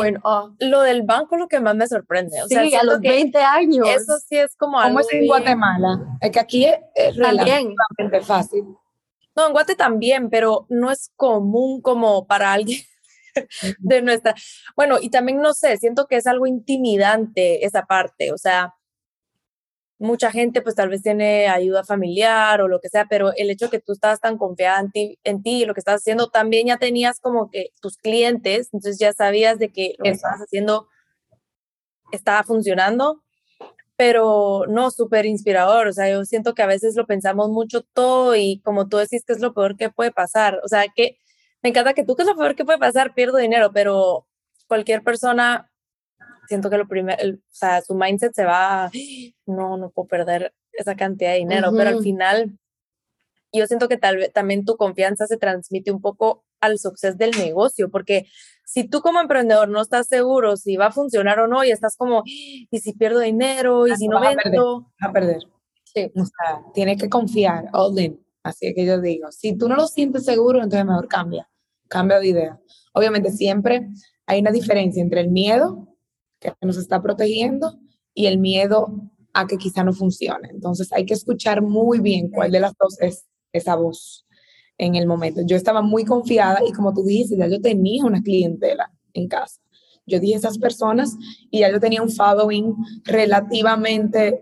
[0.57, 2.41] lo del banco lo que más me sorprende.
[2.41, 3.87] O sí, sea, a los 20 años.
[3.87, 4.97] Eso sí es como algo.
[4.97, 6.17] ¿Cómo es en Guatemala?
[6.19, 8.63] Es que aquí es, es relativamente fácil.
[9.35, 12.81] No, en Guate también, pero no es común como para alguien
[13.77, 14.33] de nuestra.
[14.75, 18.73] Bueno, y también no sé, siento que es algo intimidante esa parte, o sea,
[19.99, 23.65] mucha gente pues tal vez tiene ayuda familiar o lo que sea, pero el hecho
[23.65, 26.67] de que tú estabas tan confiada en ti, en ti lo que estás haciendo, también
[26.67, 30.87] ya tenías como que tus clientes, entonces ya sabías de que lo que estabas haciendo
[32.11, 33.21] estaba funcionando,
[33.97, 38.35] pero no, súper inspirador, o sea, yo siento que a veces lo pensamos mucho todo
[38.35, 41.17] y como tú decís que es lo peor que puede pasar, o sea, que
[41.61, 44.27] me encanta que tú que es lo peor que puede pasar, pierdo dinero, pero
[44.67, 45.68] cualquier persona
[46.49, 48.89] siento que lo primero, o sea, su mindset se va,
[49.45, 52.57] no, no puedo perder esa cantidad de dinero, pero al final
[53.53, 57.31] yo siento que tal vez también tu confianza se transmite un poco al suceso del
[57.31, 58.25] negocio, porque
[58.65, 61.95] si tú como emprendedor no estás seguro si va a funcionar o no y estás
[61.95, 64.91] como, y si pierdo dinero, y si no vendo.
[65.01, 65.43] A perder.
[65.83, 66.11] Sí.
[66.15, 68.19] O sea, tienes que confiar, all in.
[68.41, 71.47] Así que yo digo, si tú no lo sientes seguro, entonces mejor cambia,
[71.87, 72.59] cambia de idea.
[72.93, 73.87] Obviamente siempre
[74.25, 75.88] hay una diferencia entre el miedo
[76.39, 77.79] que nos está protegiendo
[78.13, 80.49] y el miedo a que quizá no funcione.
[80.51, 84.25] Entonces hay que escuchar muy bien cuál de las dos es esa voz
[84.77, 85.41] en el momento.
[85.45, 89.61] Yo estaba muy confiada y como tú dijiste, ya yo tenía una clientela en casa.
[90.05, 91.15] Yo dije esas personas
[91.51, 94.41] y ya yo tenía un following relativamente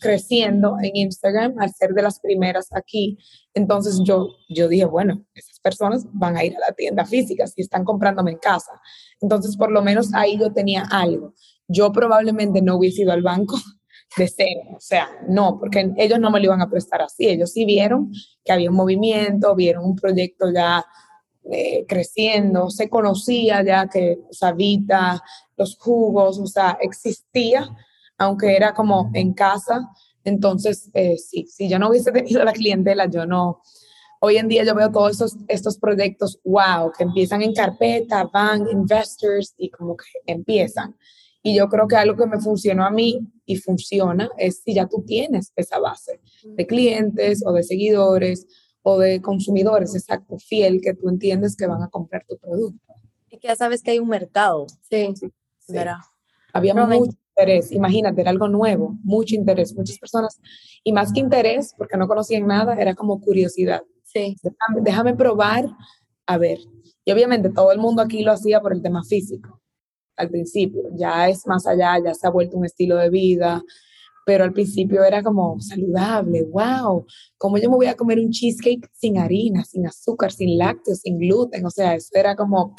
[0.00, 3.18] creciendo en Instagram al ser de las primeras aquí.
[3.54, 7.60] Entonces yo, yo dije, bueno, esas personas van a ir a la tienda física si
[7.60, 8.72] están comprándome en casa.
[9.20, 11.34] Entonces, por lo menos ahí yo tenía algo.
[11.68, 13.56] Yo probablemente no hubiese ido al banco
[14.16, 17.28] de cero, o sea, no, porque ellos no me lo iban a prestar así.
[17.28, 18.12] Ellos sí vieron
[18.44, 20.84] que había un movimiento, vieron un proyecto ya
[21.50, 25.22] eh, creciendo, se conocía ya que Sabita,
[25.56, 27.68] los jugos, o sea, existía,
[28.18, 29.88] aunque era como en casa.
[30.24, 33.62] Entonces, eh, sí, si yo no hubiese tenido la clientela, yo no,
[34.20, 38.68] hoy en día yo veo todos estos, estos proyectos, wow, que empiezan en carpeta, van
[38.70, 40.96] investors y como que empiezan.
[41.42, 44.86] Y yo creo que algo que me funcionó a mí y funciona es si ya
[44.86, 48.46] tú tienes esa base de clientes o de seguidores
[48.82, 52.94] o de consumidores, exacto, fiel, que tú entiendes que van a comprar tu producto.
[53.30, 54.66] Y que ya sabes que hay un mercado.
[54.88, 55.32] Sí, sí.
[56.52, 60.40] Había mucho interés, imagínate, era algo nuevo, mucho interés, muchas personas,
[60.82, 63.82] y más que interés, porque no conocían nada, era como curiosidad.
[64.12, 64.36] Sí.
[64.82, 65.66] Déjame, probar,
[66.26, 66.58] a ver.
[67.04, 69.60] Y obviamente todo el mundo aquí lo hacía por el tema físico,
[70.16, 73.62] al principio, ya es más allá, ya se ha vuelto un estilo de vida,
[74.26, 77.06] pero al principio era como saludable, wow,
[77.38, 81.18] ¿cómo yo me voy a comer un cheesecake sin harina, sin azúcar, sin lácteos, sin
[81.18, 81.64] gluten?
[81.64, 82.74] O sea, eso era como,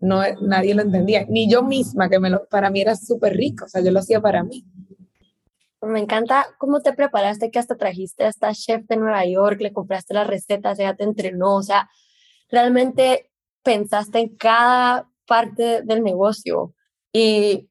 [0.00, 3.64] no, nadie lo entendía, ni yo misma, que me lo, para mí era súper rico,
[3.64, 4.64] o sea, yo lo hacía para mí.
[5.82, 9.72] Me encanta cómo te preparaste, que hasta trajiste a esta chef de Nueva York, le
[9.72, 11.88] compraste las recetas, ella te entrenó, o sea,
[12.50, 13.30] realmente
[13.62, 16.74] pensaste en cada parte del negocio
[17.12, 17.70] y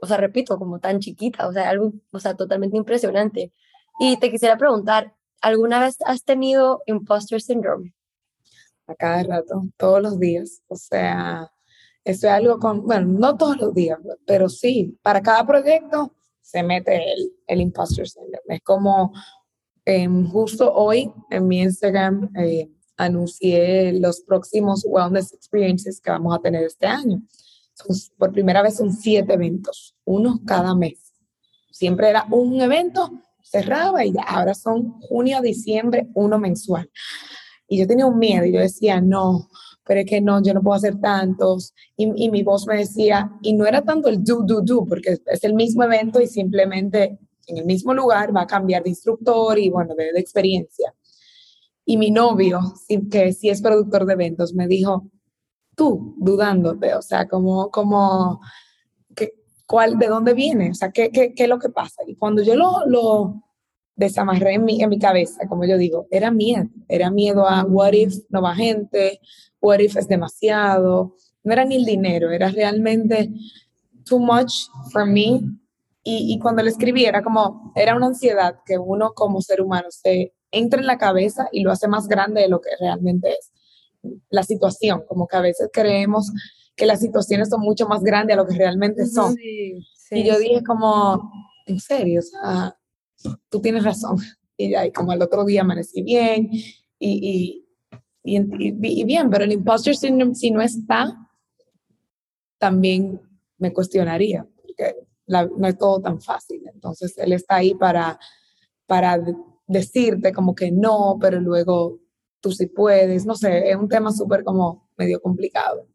[0.00, 3.52] o sea, repito, como tan chiquita, o sea, algo, o sea, totalmente impresionante.
[3.98, 7.94] Y te quisiera preguntar, ¿alguna vez has tenido imposter syndrome?
[8.86, 10.62] A cada rato, todos los días.
[10.68, 11.50] O sea,
[12.04, 16.14] eso es algo con, bueno, no todos los días, pero sí, para cada proyecto
[16.50, 18.56] se mete el, el imposter syndrome.
[18.56, 19.12] Es como
[19.84, 26.40] em, justo hoy en mi Instagram eh, anuncié los próximos wellness experiences que vamos a
[26.40, 27.22] tener este año
[28.18, 31.12] por primera vez son siete eventos, uno cada mes.
[31.70, 33.10] Siempre era un evento,
[33.42, 36.90] cerraba y ahora son junio diciembre, uno mensual.
[37.68, 39.48] Y yo tenía un miedo y yo decía, no,
[39.84, 41.74] pero es que no, yo no puedo hacer tantos.
[41.96, 45.18] Y, y mi voz me decía, y no era tanto el do, do, do, porque
[45.26, 49.58] es el mismo evento y simplemente en el mismo lugar va a cambiar de instructor
[49.58, 50.94] y bueno, de, de experiencia.
[51.84, 52.60] Y mi novio,
[53.10, 55.10] que sí es productor de eventos, me dijo,
[55.74, 58.40] tú dudándote, o sea, como, como,
[59.16, 59.34] ¿qué,
[59.66, 60.70] cuál, ¿de dónde viene?
[60.70, 62.02] O sea, ¿qué, qué, qué es lo que pasa?
[62.06, 63.42] Y cuando yo lo, lo
[64.00, 67.92] desamarré en mi, en mi cabeza, como yo digo, era miedo, era miedo a what
[67.92, 69.20] if no va gente,
[69.60, 73.30] what if es demasiado, no era ni el dinero, era realmente
[74.04, 74.52] too much
[74.90, 75.42] for me.
[76.02, 79.88] Y, y cuando le escribí era como, era una ansiedad que uno como ser humano
[79.90, 83.52] se entra en la cabeza y lo hace más grande de lo que realmente es
[84.30, 86.32] la situación, como que a veces creemos
[86.74, 89.36] que las situaciones son mucho más grandes a lo que realmente son.
[89.38, 91.30] y yo dije como,
[91.66, 92.79] en serio, o sea,
[93.48, 94.16] tú tienes razón.
[94.56, 97.64] Y, ya, como el otro día amanecí bien y,
[98.22, 101.30] y, y, bien, pero el imposter syndrome, si no está,
[102.58, 103.20] también
[103.58, 104.94] me cuestionaría, porque
[105.26, 106.62] no es todo tan fácil.
[106.72, 108.18] Entonces, él está ahí para,
[108.86, 109.18] para
[109.66, 112.00] decirte como que no, pero luego
[112.40, 115.86] tú sí puedes, no sé, es un tema súper como medio complicado.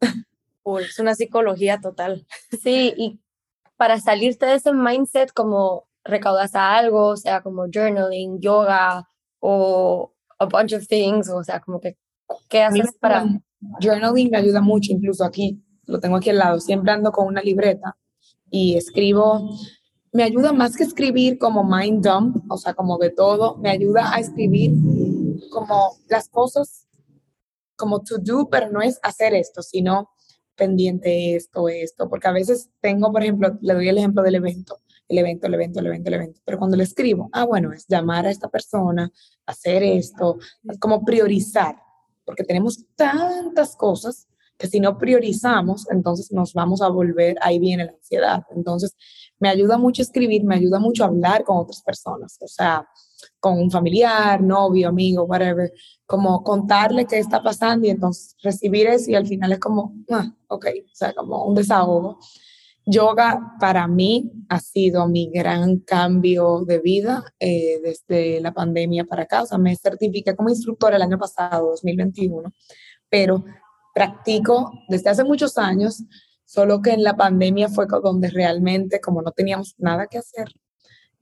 [0.80, 2.26] es una psicología total.
[2.62, 3.20] Sí, y
[3.76, 9.08] para salirte de ese mindset, como recaudas a algo, sea, como journaling, yoga
[9.40, 11.96] o a bunch of things, o sea, como que,
[12.48, 13.26] ¿qué haces para...?
[13.80, 17.40] Journaling me ayuda mucho, incluso aquí, lo tengo aquí al lado, siempre ando con una
[17.42, 17.96] libreta
[18.50, 19.50] y escribo,
[20.12, 24.14] me ayuda más que escribir como mind dump, o sea, como de todo, me ayuda
[24.14, 24.72] a escribir
[25.50, 26.86] como las cosas
[27.76, 30.10] como to do, pero no es hacer esto, sino
[30.54, 34.78] pendiente esto, esto, porque a veces tengo, por ejemplo, le doy el ejemplo del evento,
[35.08, 37.86] el evento, el evento, el evento, el evento, pero cuando le escribo, ah, bueno, es
[37.86, 39.10] llamar a esta persona,
[39.46, 40.38] hacer esto,
[40.68, 41.76] es como priorizar,
[42.24, 44.26] porque tenemos tantas cosas
[44.58, 48.42] que si no priorizamos, entonces nos vamos a volver, ahí viene la ansiedad.
[48.54, 48.96] Entonces,
[49.38, 52.88] me ayuda mucho escribir, me ayuda mucho hablar con otras personas, o sea,
[53.38, 55.72] con un familiar, novio, amigo, whatever,
[56.06, 60.32] como contarle qué está pasando y entonces recibir eso y al final es como, ah,
[60.48, 62.18] ok, o sea, como un desahogo.
[62.88, 69.24] Yoga para mí ha sido mi gran cambio de vida eh, desde la pandemia para
[69.24, 69.42] acá.
[69.42, 72.52] O sea, me certifiqué como instructora el año pasado, 2021,
[73.08, 73.44] pero
[73.92, 76.04] practico desde hace muchos años,
[76.44, 80.46] solo que en la pandemia fue donde realmente, como no teníamos nada que hacer,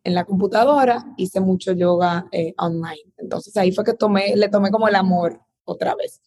[0.02, 3.14] en la computadora, hice mucho yoga eh, online.
[3.16, 6.20] Entonces ahí fue que tomé, le tomé como el amor otra vez.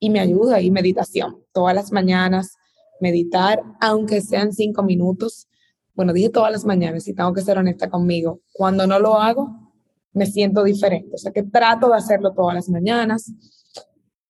[0.00, 1.44] Y me ayuda y meditación.
[1.52, 2.56] Todas las mañanas
[3.00, 5.48] meditar, aunque sean cinco minutos.
[5.94, 8.40] Bueno, dije todas las mañanas y tengo que ser honesta conmigo.
[8.52, 9.72] Cuando no lo hago,
[10.12, 11.10] me siento diferente.
[11.14, 13.32] O sea que trato de hacerlo todas las mañanas.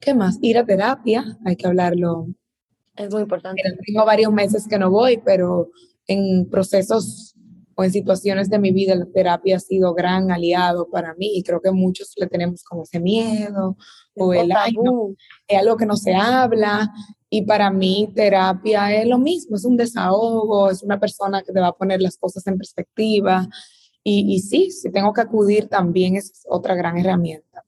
[0.00, 0.38] ¿Qué más?
[0.40, 2.28] Ir a terapia, hay que hablarlo
[2.96, 3.62] Es muy importante.
[3.84, 5.70] tengo varios meses que no voy, pero
[6.06, 7.34] en procesos
[7.74, 11.44] o en situaciones de mi vida la terapia ha sido gran aliado para mí y
[11.44, 13.76] creo que muchos le tenemos como ese miedo
[14.16, 15.14] o el año,
[15.46, 16.92] es algo que no se habla
[17.30, 21.60] y para mí terapia es lo mismo, es un desahogo, es una persona que te
[21.60, 23.48] va a poner las cosas en perspectiva
[24.02, 27.64] y, y sí, si tengo que acudir también es otra gran herramienta.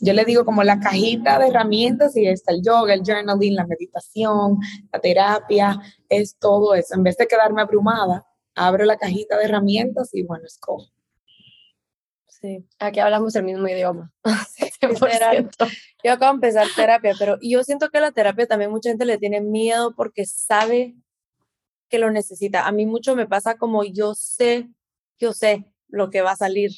[0.00, 3.66] Yo le digo como la cajita de herramientas y está el yoga, el journaling, la
[3.66, 4.58] meditación,
[4.90, 6.94] la terapia, es todo eso.
[6.94, 10.88] En vez de quedarme abrumada, abro la cajita de herramientas y bueno, escojo.
[12.26, 14.12] Sí, aquí hablamos el mismo idioma.
[16.04, 19.18] Yo acabo de empezar terapia, pero yo siento que la terapia también mucha gente le
[19.18, 20.94] tiene miedo porque sabe
[21.88, 22.66] que lo necesita.
[22.66, 24.68] A mí mucho me pasa como yo sé,
[25.18, 26.70] yo sé lo que va a salir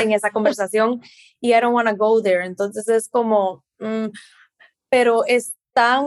[0.00, 1.00] en esa conversación
[1.40, 2.44] y I don't want to go there.
[2.44, 4.06] Entonces es como, mm,
[4.88, 6.04] pero es tan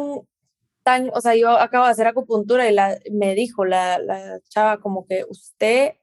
[0.85, 4.79] tan, o sea, yo acabo de hacer acupuntura y la, me dijo la, la chava
[4.79, 5.93] como que usted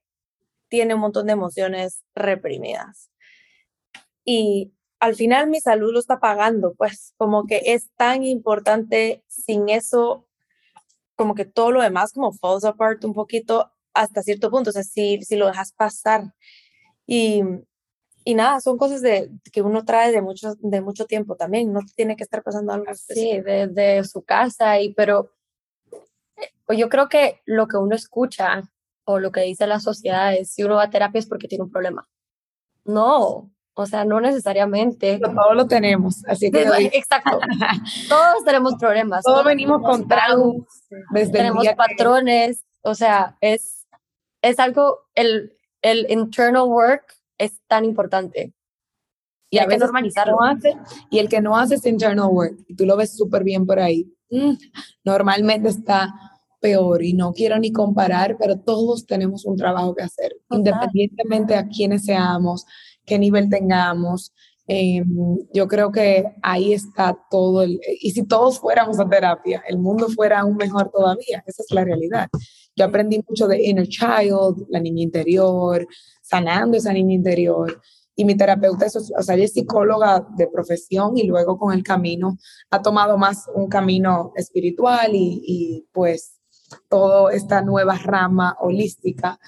[0.69, 3.09] tiene un montón de emociones reprimidas.
[4.25, 4.73] Y
[5.03, 10.29] al final mi salud lo está pagando, pues como que es tan importante sin eso,
[11.17, 14.85] como que todo lo demás como falls apart un poquito hasta cierto punto, o sea,
[14.85, 16.33] si, si lo dejas pasar.
[17.05, 17.43] Y,
[18.25, 21.81] y nada, son cosas de, que uno trae de mucho, de mucho tiempo también, no
[21.97, 23.41] tiene que estar pasando algo así.
[23.41, 25.33] desde su casa, y, pero
[26.37, 28.71] eh, yo creo que lo que uno escucha
[29.03, 31.65] o lo que dice la sociedad es si uno va a terapia es porque tiene
[31.65, 32.09] un problema.
[32.85, 35.19] No, o sea, no necesariamente.
[35.19, 36.63] todos lo tenemos, así que.
[36.93, 37.39] Exacto.
[38.09, 39.25] todos tenemos problemas.
[39.25, 40.87] Todos, venimos con traumas.
[41.11, 43.87] Desde tenemos patrones, o sea, es,
[44.43, 48.53] es algo, el, el internal work es tan importante.
[49.51, 50.43] Y, a veces normalizarlo.
[50.43, 50.75] hace,
[51.11, 53.79] y el que no hace ese internal work, y tú lo ves súper bien por
[53.79, 54.55] ahí, mm,
[55.05, 56.09] normalmente está
[56.59, 61.67] peor y no quiero ni comparar, pero todos tenemos un trabajo que hacer, independientemente a
[61.69, 62.65] quiénes seamos,
[63.05, 64.33] qué nivel tengamos.
[64.69, 67.63] Em, yo creo que ahí está todo.
[67.63, 71.43] El, y si todos fuéramos a terapia, el mundo fuera aún mejor todavía.
[71.47, 72.29] Esa es la realidad.
[72.77, 75.87] Yo aprendí mucho de inner child, la niña interior,
[76.23, 77.81] sanando esa niña interior.
[78.15, 81.83] Y mi terapeuta, es, o sea, ella es psicóloga de profesión y luego con el
[81.83, 82.39] camino
[82.71, 86.39] ha tomado más un camino espiritual y, y pues
[86.89, 89.39] toda esta nueva rama holística.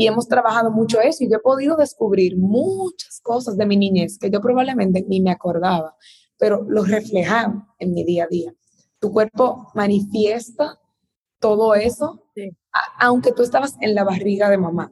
[0.00, 4.16] Y hemos trabajado mucho eso y yo he podido descubrir muchas cosas de mi niñez
[4.18, 5.94] que yo probablemente ni me acordaba,
[6.38, 8.54] pero lo reflejaba en mi día a día.
[8.98, 10.80] Tu cuerpo manifiesta
[11.38, 12.24] todo eso,
[12.98, 14.90] aunque tú estabas en la barriga de mamá.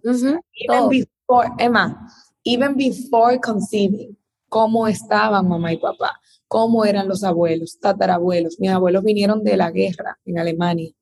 [1.59, 2.07] Emma,
[2.45, 4.15] even before conceiving,
[4.51, 8.61] cómo estaban mamá y papá, cómo eran los abuelos, tatarabuelos.
[8.61, 10.93] Mis abuelos vinieron de la guerra en Alemania.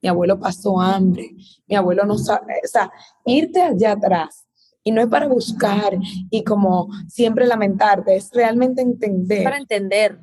[0.00, 1.30] Mi abuelo pasó hambre.
[1.66, 2.90] Mi abuelo no sabe, o sea,
[3.24, 4.46] irte allá atrás
[4.82, 5.98] y no es para buscar
[6.30, 9.44] y como siempre lamentarte, es realmente entender.
[9.44, 10.20] Para entender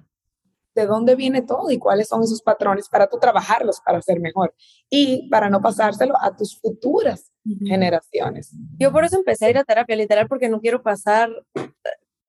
[0.76, 4.54] de dónde viene todo y cuáles son esos patrones para tú trabajarlos para ser mejor
[4.90, 7.32] y para no pasárselo a tus futuras
[7.66, 8.52] generaciones.
[8.78, 11.72] Yo por eso empecé a ir a terapia, literal, porque no quiero pasar eh,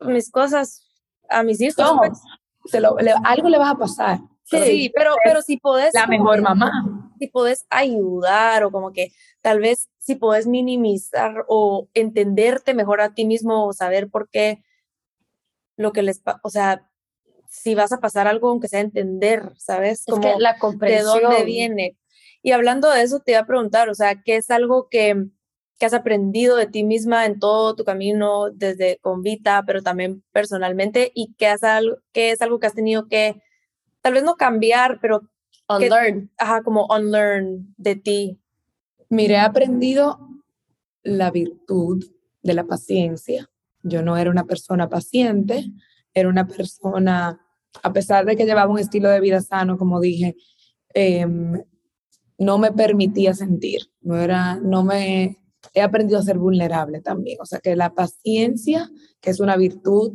[0.01, 0.87] mis cosas
[1.29, 1.85] a mis hijos.
[1.99, 2.21] Pues.
[2.67, 4.21] se lo, algo le vas a pasar.
[4.49, 5.93] Sí, pero, pero si puedes...
[5.95, 6.71] La mejor mamá.
[7.19, 13.15] Si puedes ayudar o como que tal vez si puedes minimizar o entenderte mejor a
[13.15, 14.63] ti mismo o saber por qué
[15.77, 16.23] lo que les...
[16.43, 16.89] O sea,
[17.49, 20.05] si vas a pasar algo, aunque sea entender, ¿sabes?
[20.07, 21.19] Como la comprensión.
[21.19, 21.97] De dónde viene.
[22.43, 25.27] Y hablando de eso, te iba a preguntar, o sea, ¿qué es algo que,
[25.79, 30.23] que has aprendido de ti misma en todo tu camino, desde con Vita, pero también
[30.33, 31.63] personalmente, y qué, has,
[32.13, 33.43] qué es algo que has tenido que,
[34.07, 35.29] tal vez no cambiar, pero...
[35.69, 36.31] Unlearn.
[36.39, 38.41] ajá, como unlearn de ti.
[39.09, 40.17] Mire, he aprendido
[41.03, 42.05] la virtud
[42.41, 43.51] de la paciencia.
[43.83, 45.73] Yo no era una persona paciente,
[46.15, 47.45] era una persona,
[47.83, 50.37] a pesar de que llevaba un estilo de vida sano, como dije,
[50.95, 51.61] em,
[52.39, 55.41] no me permitía sentir, no era, no me,
[55.75, 58.89] he aprendido a ser vulnerable también, o sea que la paciencia,
[59.21, 60.13] que es una virtud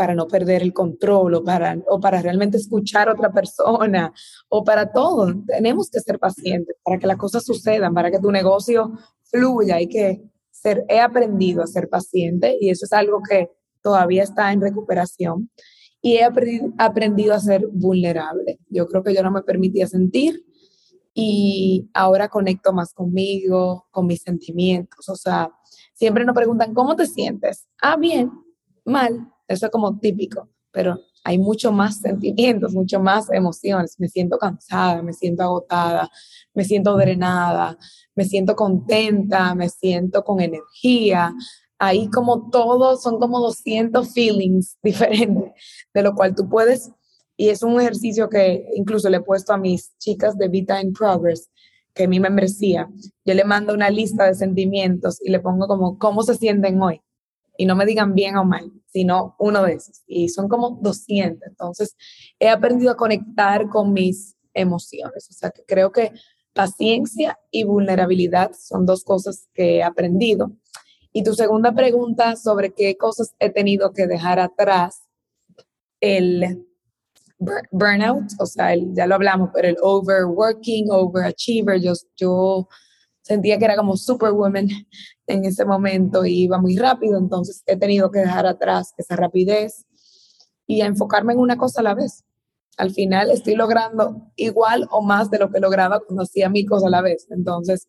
[0.00, 4.10] para no perder el control o para, o para realmente escuchar a otra persona
[4.48, 8.32] o para todo, tenemos que ser pacientes para que las cosas sucedan, para que tu
[8.32, 8.92] negocio
[9.24, 13.50] fluya, hay que ser, he aprendido a ser paciente y eso es algo que
[13.82, 15.50] todavía está en recuperación
[16.00, 16.24] y he
[16.78, 18.58] aprendido a ser vulnerable.
[18.70, 20.46] Yo creo que yo no me permitía sentir
[21.12, 25.10] y ahora conecto más conmigo, con mis sentimientos.
[25.10, 25.50] O sea,
[25.92, 27.68] siempre nos preguntan, ¿cómo te sientes?
[27.82, 28.30] Ah, bien,
[28.86, 33.96] mal, eso es como típico, pero hay mucho más sentimientos, mucho más emociones.
[33.98, 36.08] Me siento cansada, me siento agotada,
[36.54, 37.76] me siento drenada,
[38.14, 41.34] me siento contenta, me siento con energía.
[41.78, 45.52] Ahí como todos son como 200 feelings diferentes,
[45.92, 46.90] de lo cual tú puedes,
[47.36, 50.92] y es un ejercicio que incluso le he puesto a mis chicas de Vita in
[50.92, 51.50] Progress,
[51.94, 52.88] que mi membresía,
[53.24, 57.00] yo le mando una lista de sentimientos y le pongo como cómo se sienten hoy.
[57.56, 60.02] Y no me digan bien o mal, sino uno de esos.
[60.06, 61.40] Y son como 200.
[61.46, 61.96] Entonces,
[62.38, 65.28] he aprendido a conectar con mis emociones.
[65.30, 66.12] O sea, que creo que
[66.52, 70.52] paciencia y vulnerabilidad son dos cosas que he aprendido.
[71.12, 75.02] Y tu segunda pregunta sobre qué cosas he tenido que dejar atrás,
[76.00, 76.66] el
[77.70, 82.68] burnout, o sea, ya lo hablamos, pero el overworking, overachiever, yo, yo
[83.22, 84.68] sentía que era como superwoman
[85.30, 89.86] en ese momento y iba muy rápido, entonces he tenido que dejar atrás esa rapidez
[90.66, 92.24] y enfocarme en una cosa a la vez.
[92.76, 96.86] Al final estoy logrando igual o más de lo que lograba cuando hacía mil cosas
[96.86, 97.26] a la vez.
[97.30, 97.88] Entonces,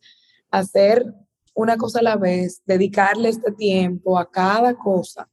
[0.50, 1.06] hacer
[1.54, 5.30] una cosa a la vez, dedicarle este tiempo a cada cosa,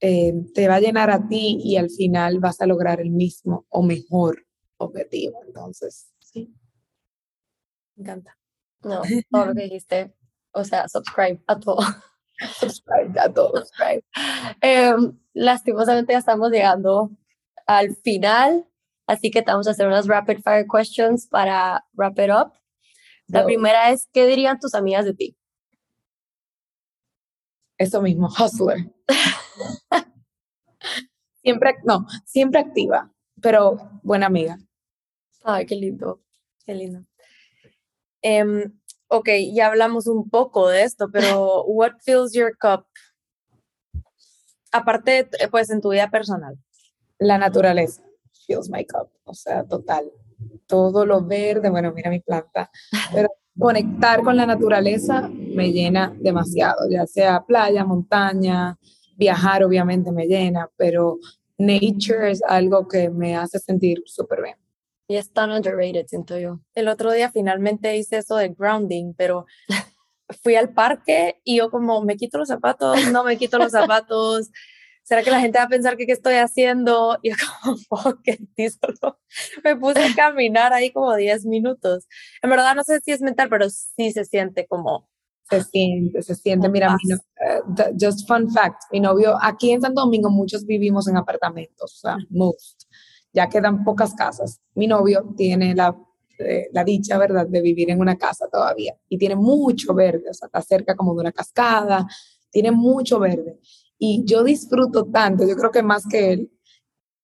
[0.00, 3.66] eh, te va a llenar a ti y al final vas a lograr el mismo
[3.68, 4.46] o mejor
[4.78, 5.40] objetivo.
[5.46, 6.54] Entonces, sí.
[7.96, 8.36] Me encanta.
[8.82, 10.14] No, todo lo que dijiste,
[10.52, 11.80] o sea, subscribe a todo.
[12.58, 13.64] subscribe a todo.
[13.64, 14.04] Subscribe.
[14.60, 17.10] Em, lastimosamente ya estamos llegando
[17.66, 18.66] al final,
[19.06, 22.52] así que vamos a hacer unas rapid fire questions para wrap it up.
[23.28, 25.36] La primera es, ¿qué dirían tus amigas de ti?
[27.78, 28.92] Eso mismo, hustler.
[31.42, 34.58] siempre, no, siempre activa, pero buena amiga.
[35.44, 36.20] Ay, qué lindo,
[36.66, 37.06] qué lindo.
[38.22, 38.79] Um,
[39.10, 42.86] ok, ya hablamos un poco de esto, pero what fills your cup?
[44.72, 46.56] Aparte, pues en tu vida personal.
[47.18, 48.02] La naturaleza
[48.46, 50.10] fills my cup, o sea, total.
[50.66, 52.70] Todo lo verde, bueno, mira mi planta,
[53.12, 58.78] pero conectar con la naturaleza me llena demasiado, ya sea playa, montaña,
[59.16, 61.18] viajar obviamente me llena, pero
[61.58, 64.56] nature es algo que me hace sentir súper bien.
[65.10, 66.60] Y es tan underrated, siento yo.
[66.72, 69.44] El otro día finalmente hice eso de grounding, pero
[70.44, 74.52] fui al parque y yo como, me quito los zapatos, no me quito los zapatos.
[75.02, 77.18] ¿Será que la gente va a pensar que qué estoy haciendo?
[77.22, 79.18] Y yo como, que solo
[79.64, 82.06] me puse a caminar ahí como 10 minutos.
[82.40, 85.08] En verdad no sé si es mental, pero sí se siente como...
[85.50, 86.68] Se siente, se siente.
[86.68, 91.96] Mira, uh, just fun fact, mi novio, aquí en Santo Domingo muchos vivimos en apartamentos,
[91.96, 92.79] o sea, most
[93.32, 94.60] ya quedan pocas casas.
[94.74, 95.96] Mi novio tiene la,
[96.38, 100.34] eh, la dicha, ¿verdad?, de vivir en una casa todavía y tiene mucho verde, o
[100.34, 102.06] sea, está cerca como de una cascada,
[102.50, 103.58] tiene mucho verde.
[103.98, 106.50] Y yo disfruto tanto, yo creo que más que él,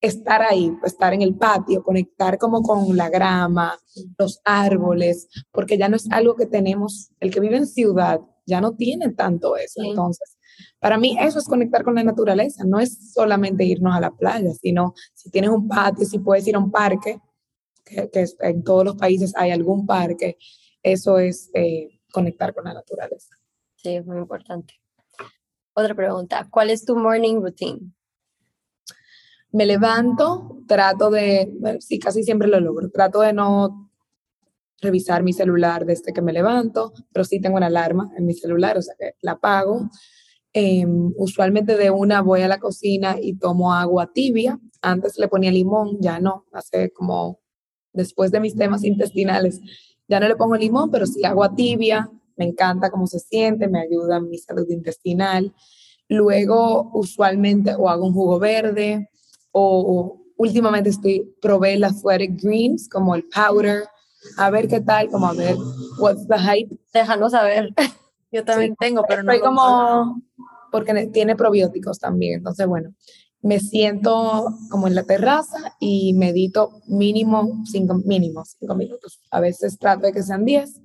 [0.01, 3.79] estar ahí, pues, estar en el patio, conectar como con la grama,
[4.19, 8.61] los árboles, porque ya no es algo que tenemos, el que vive en ciudad ya
[8.61, 9.83] no tiene tanto eso.
[9.83, 10.36] Entonces,
[10.79, 14.53] para mí eso es conectar con la naturaleza, no es solamente irnos a la playa,
[14.53, 17.21] sino si tienes un patio, si puedes ir a un parque,
[17.85, 20.37] que, en todos los países hay algún parque,
[20.83, 23.35] eso es eh, conectar con la naturaleza.
[23.77, 24.75] Sí, es muy importante.
[25.75, 27.93] Otra pregunta, ¿cuál es tu morning routine?
[29.53, 33.91] Me levanto, trato de, sí, casi siempre lo logro, trato de no
[34.81, 38.77] revisar mi celular desde que me levanto, pero sí tengo una alarma en mi celular,
[38.77, 39.89] o sea que la apago
[40.59, 44.59] Em, usualmente de una voy a la cocina y tomo agua tibia.
[44.81, 46.47] Antes le ponía limón, ya no.
[46.51, 47.41] Hace como
[47.93, 49.61] después de mis temas intestinales,
[50.09, 52.11] ya no le pongo limón, pero sí agua tibia.
[52.39, 55.55] Me encanta cómo se siente, me ayuda mi salud intestinal.
[56.09, 59.11] Luego, usualmente, o hago un jugo verde,
[59.53, 63.85] o, últimamente estoy, probé las Athletic Greens, como el powder,
[64.39, 65.55] a ver qué tal, como a ver,
[65.99, 66.75] what's the hype.
[66.95, 67.75] Déjanos saber.
[68.37, 69.33] Yo también tengo, pero no.
[69.41, 70.23] Como,
[70.71, 72.35] porque tiene probióticos también.
[72.35, 72.95] Entonces, bueno,
[73.41, 79.21] me siento como en la terraza y medito mínimo cinco, mínimo cinco minutos.
[79.31, 80.81] A veces trato de que sean diez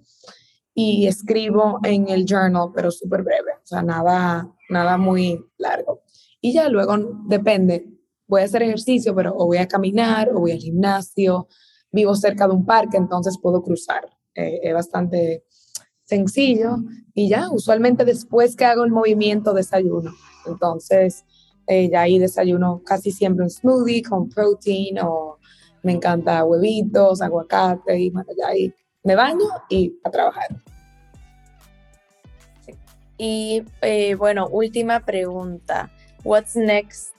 [0.74, 6.04] y escribo en el journal, pero súper breve, o sea, nada, nada muy largo.
[6.40, 6.96] Y ya luego
[7.28, 7.86] depende,
[8.28, 11.50] voy a hacer ejercicio, pero o voy a caminar o voy al gimnasio,
[11.92, 14.08] vivo cerca de un parque, entonces puedo cruzar.
[14.34, 15.44] Eh, es bastante
[16.12, 16.78] sencillo
[17.14, 20.12] y ya, usualmente después que hago el movimiento desayuno.
[20.46, 21.24] Entonces,
[21.68, 25.38] eh, ya ahí desayuno casi siempre un smoothie con protein o
[25.84, 30.50] me encanta huevitos, aguacate y bueno, ya ahí me baño y a trabajar.
[33.18, 35.90] Y eh, bueno, última pregunta.
[36.26, 37.16] What's next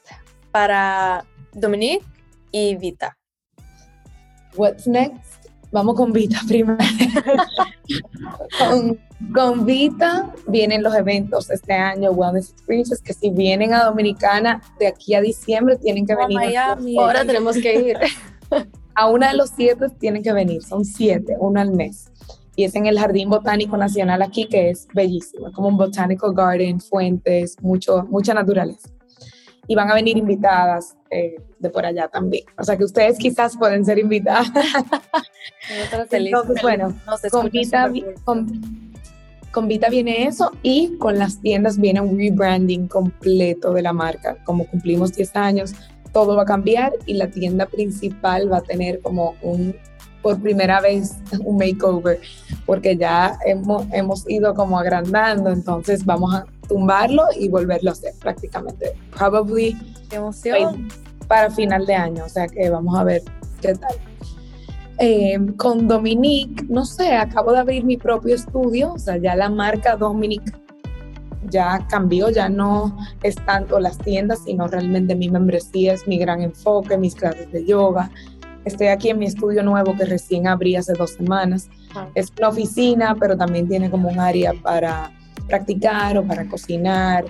[0.51, 1.25] para
[1.55, 2.05] Dominique
[2.51, 3.17] y Vita.
[4.55, 5.32] What's next?
[5.73, 6.79] Vamos con Vita primero.
[8.59, 8.99] con,
[9.35, 14.87] con, Vita vienen los eventos este año, Wellness Experiences, que si vienen a Dominicana de
[14.87, 16.39] aquí a diciembre tienen que venir.
[16.39, 16.99] A Miami.
[16.99, 17.99] Ahora tenemos que ir.
[18.95, 22.11] a una de los siete tienen que venir, son siete, uno al mes.
[22.55, 26.81] Y es en el Jardín Botánico Nacional aquí, que es bellísimo, como un botanical garden,
[26.81, 28.91] fuentes, mucho, mucha naturaleza
[29.67, 32.45] y van a venir invitadas eh, de por allá también.
[32.59, 34.51] O sea que ustedes quizás pueden ser invitadas.
[35.93, 36.31] Entonces,
[36.63, 36.95] bueno,
[37.31, 37.91] con Vita,
[39.53, 44.39] con, Vita viene eso y con las tiendas viene un rebranding completo de la marca.
[44.45, 45.75] Como cumplimos 10 años,
[46.13, 49.77] todo va a cambiar y la tienda principal va a tener como un
[50.23, 52.21] por primera vez un makeover,
[52.65, 58.15] porque ya hemos, hemos ido como agrandando, entonces vamos a tumbarlo y volverlo a hacer
[58.19, 58.95] prácticamente.
[59.17, 59.77] Probably
[60.11, 60.89] emoción.
[61.29, 63.23] para final de año, o sea que vamos a ver
[63.61, 63.95] qué tal.
[64.99, 69.49] Eh, con Dominique, no sé, acabo de abrir mi propio estudio, o sea, ya la
[69.49, 70.53] marca Dominique
[71.49, 76.41] ya cambió, ya no es tanto las tiendas, sino realmente mi membresía es mi gran
[76.41, 78.11] enfoque, mis clases de yoga.
[78.65, 81.69] Estoy aquí en mi estudio nuevo que recién abrí hace dos semanas.
[81.95, 82.09] Ah.
[82.15, 85.11] Es una oficina, pero también tiene como un área para
[85.53, 87.27] practicar o para cocinar,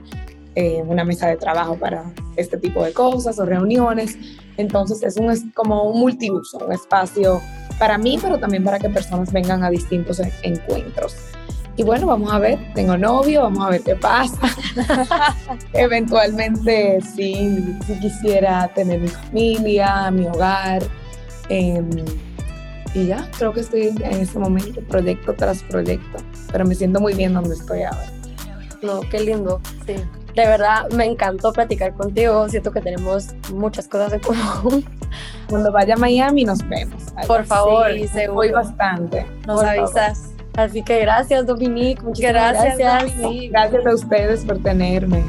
[0.54, 2.04] eh, una mesa de trabajo para
[2.36, 4.16] este tipo de cosas o reuniones.
[4.56, 7.40] Entonces es, un, como un multiuso, un espacio
[7.80, 11.16] para mí, pero también para que personas vengan a distintos encuentros.
[11.76, 14.38] Y bueno, vamos a ver, tengo novio, vamos a ver qué pasa.
[15.72, 20.82] Eventualmente sí, sí, quisiera tener mi familia, mi hogar.
[21.48, 21.90] Em,
[22.94, 26.18] y ya, creo que estoy en este momento, proyecto tras proyecto
[26.52, 28.06] pero me siento muy bien donde estoy ahora.
[28.82, 29.94] No, qué lindo, sí.
[30.34, 32.48] De verdad, me encantó platicar contigo.
[32.48, 34.84] Siento que tenemos muchas cosas en común.
[35.48, 37.02] Cuando vaya a Miami nos vemos.
[37.26, 39.26] Por favor, sí, voy bastante.
[39.46, 40.30] Nos avisas.
[40.56, 42.02] Así que gracias, Dominique.
[42.02, 42.78] Muchas gracias.
[42.78, 45.22] Gracias, gracias a ustedes por tenerme.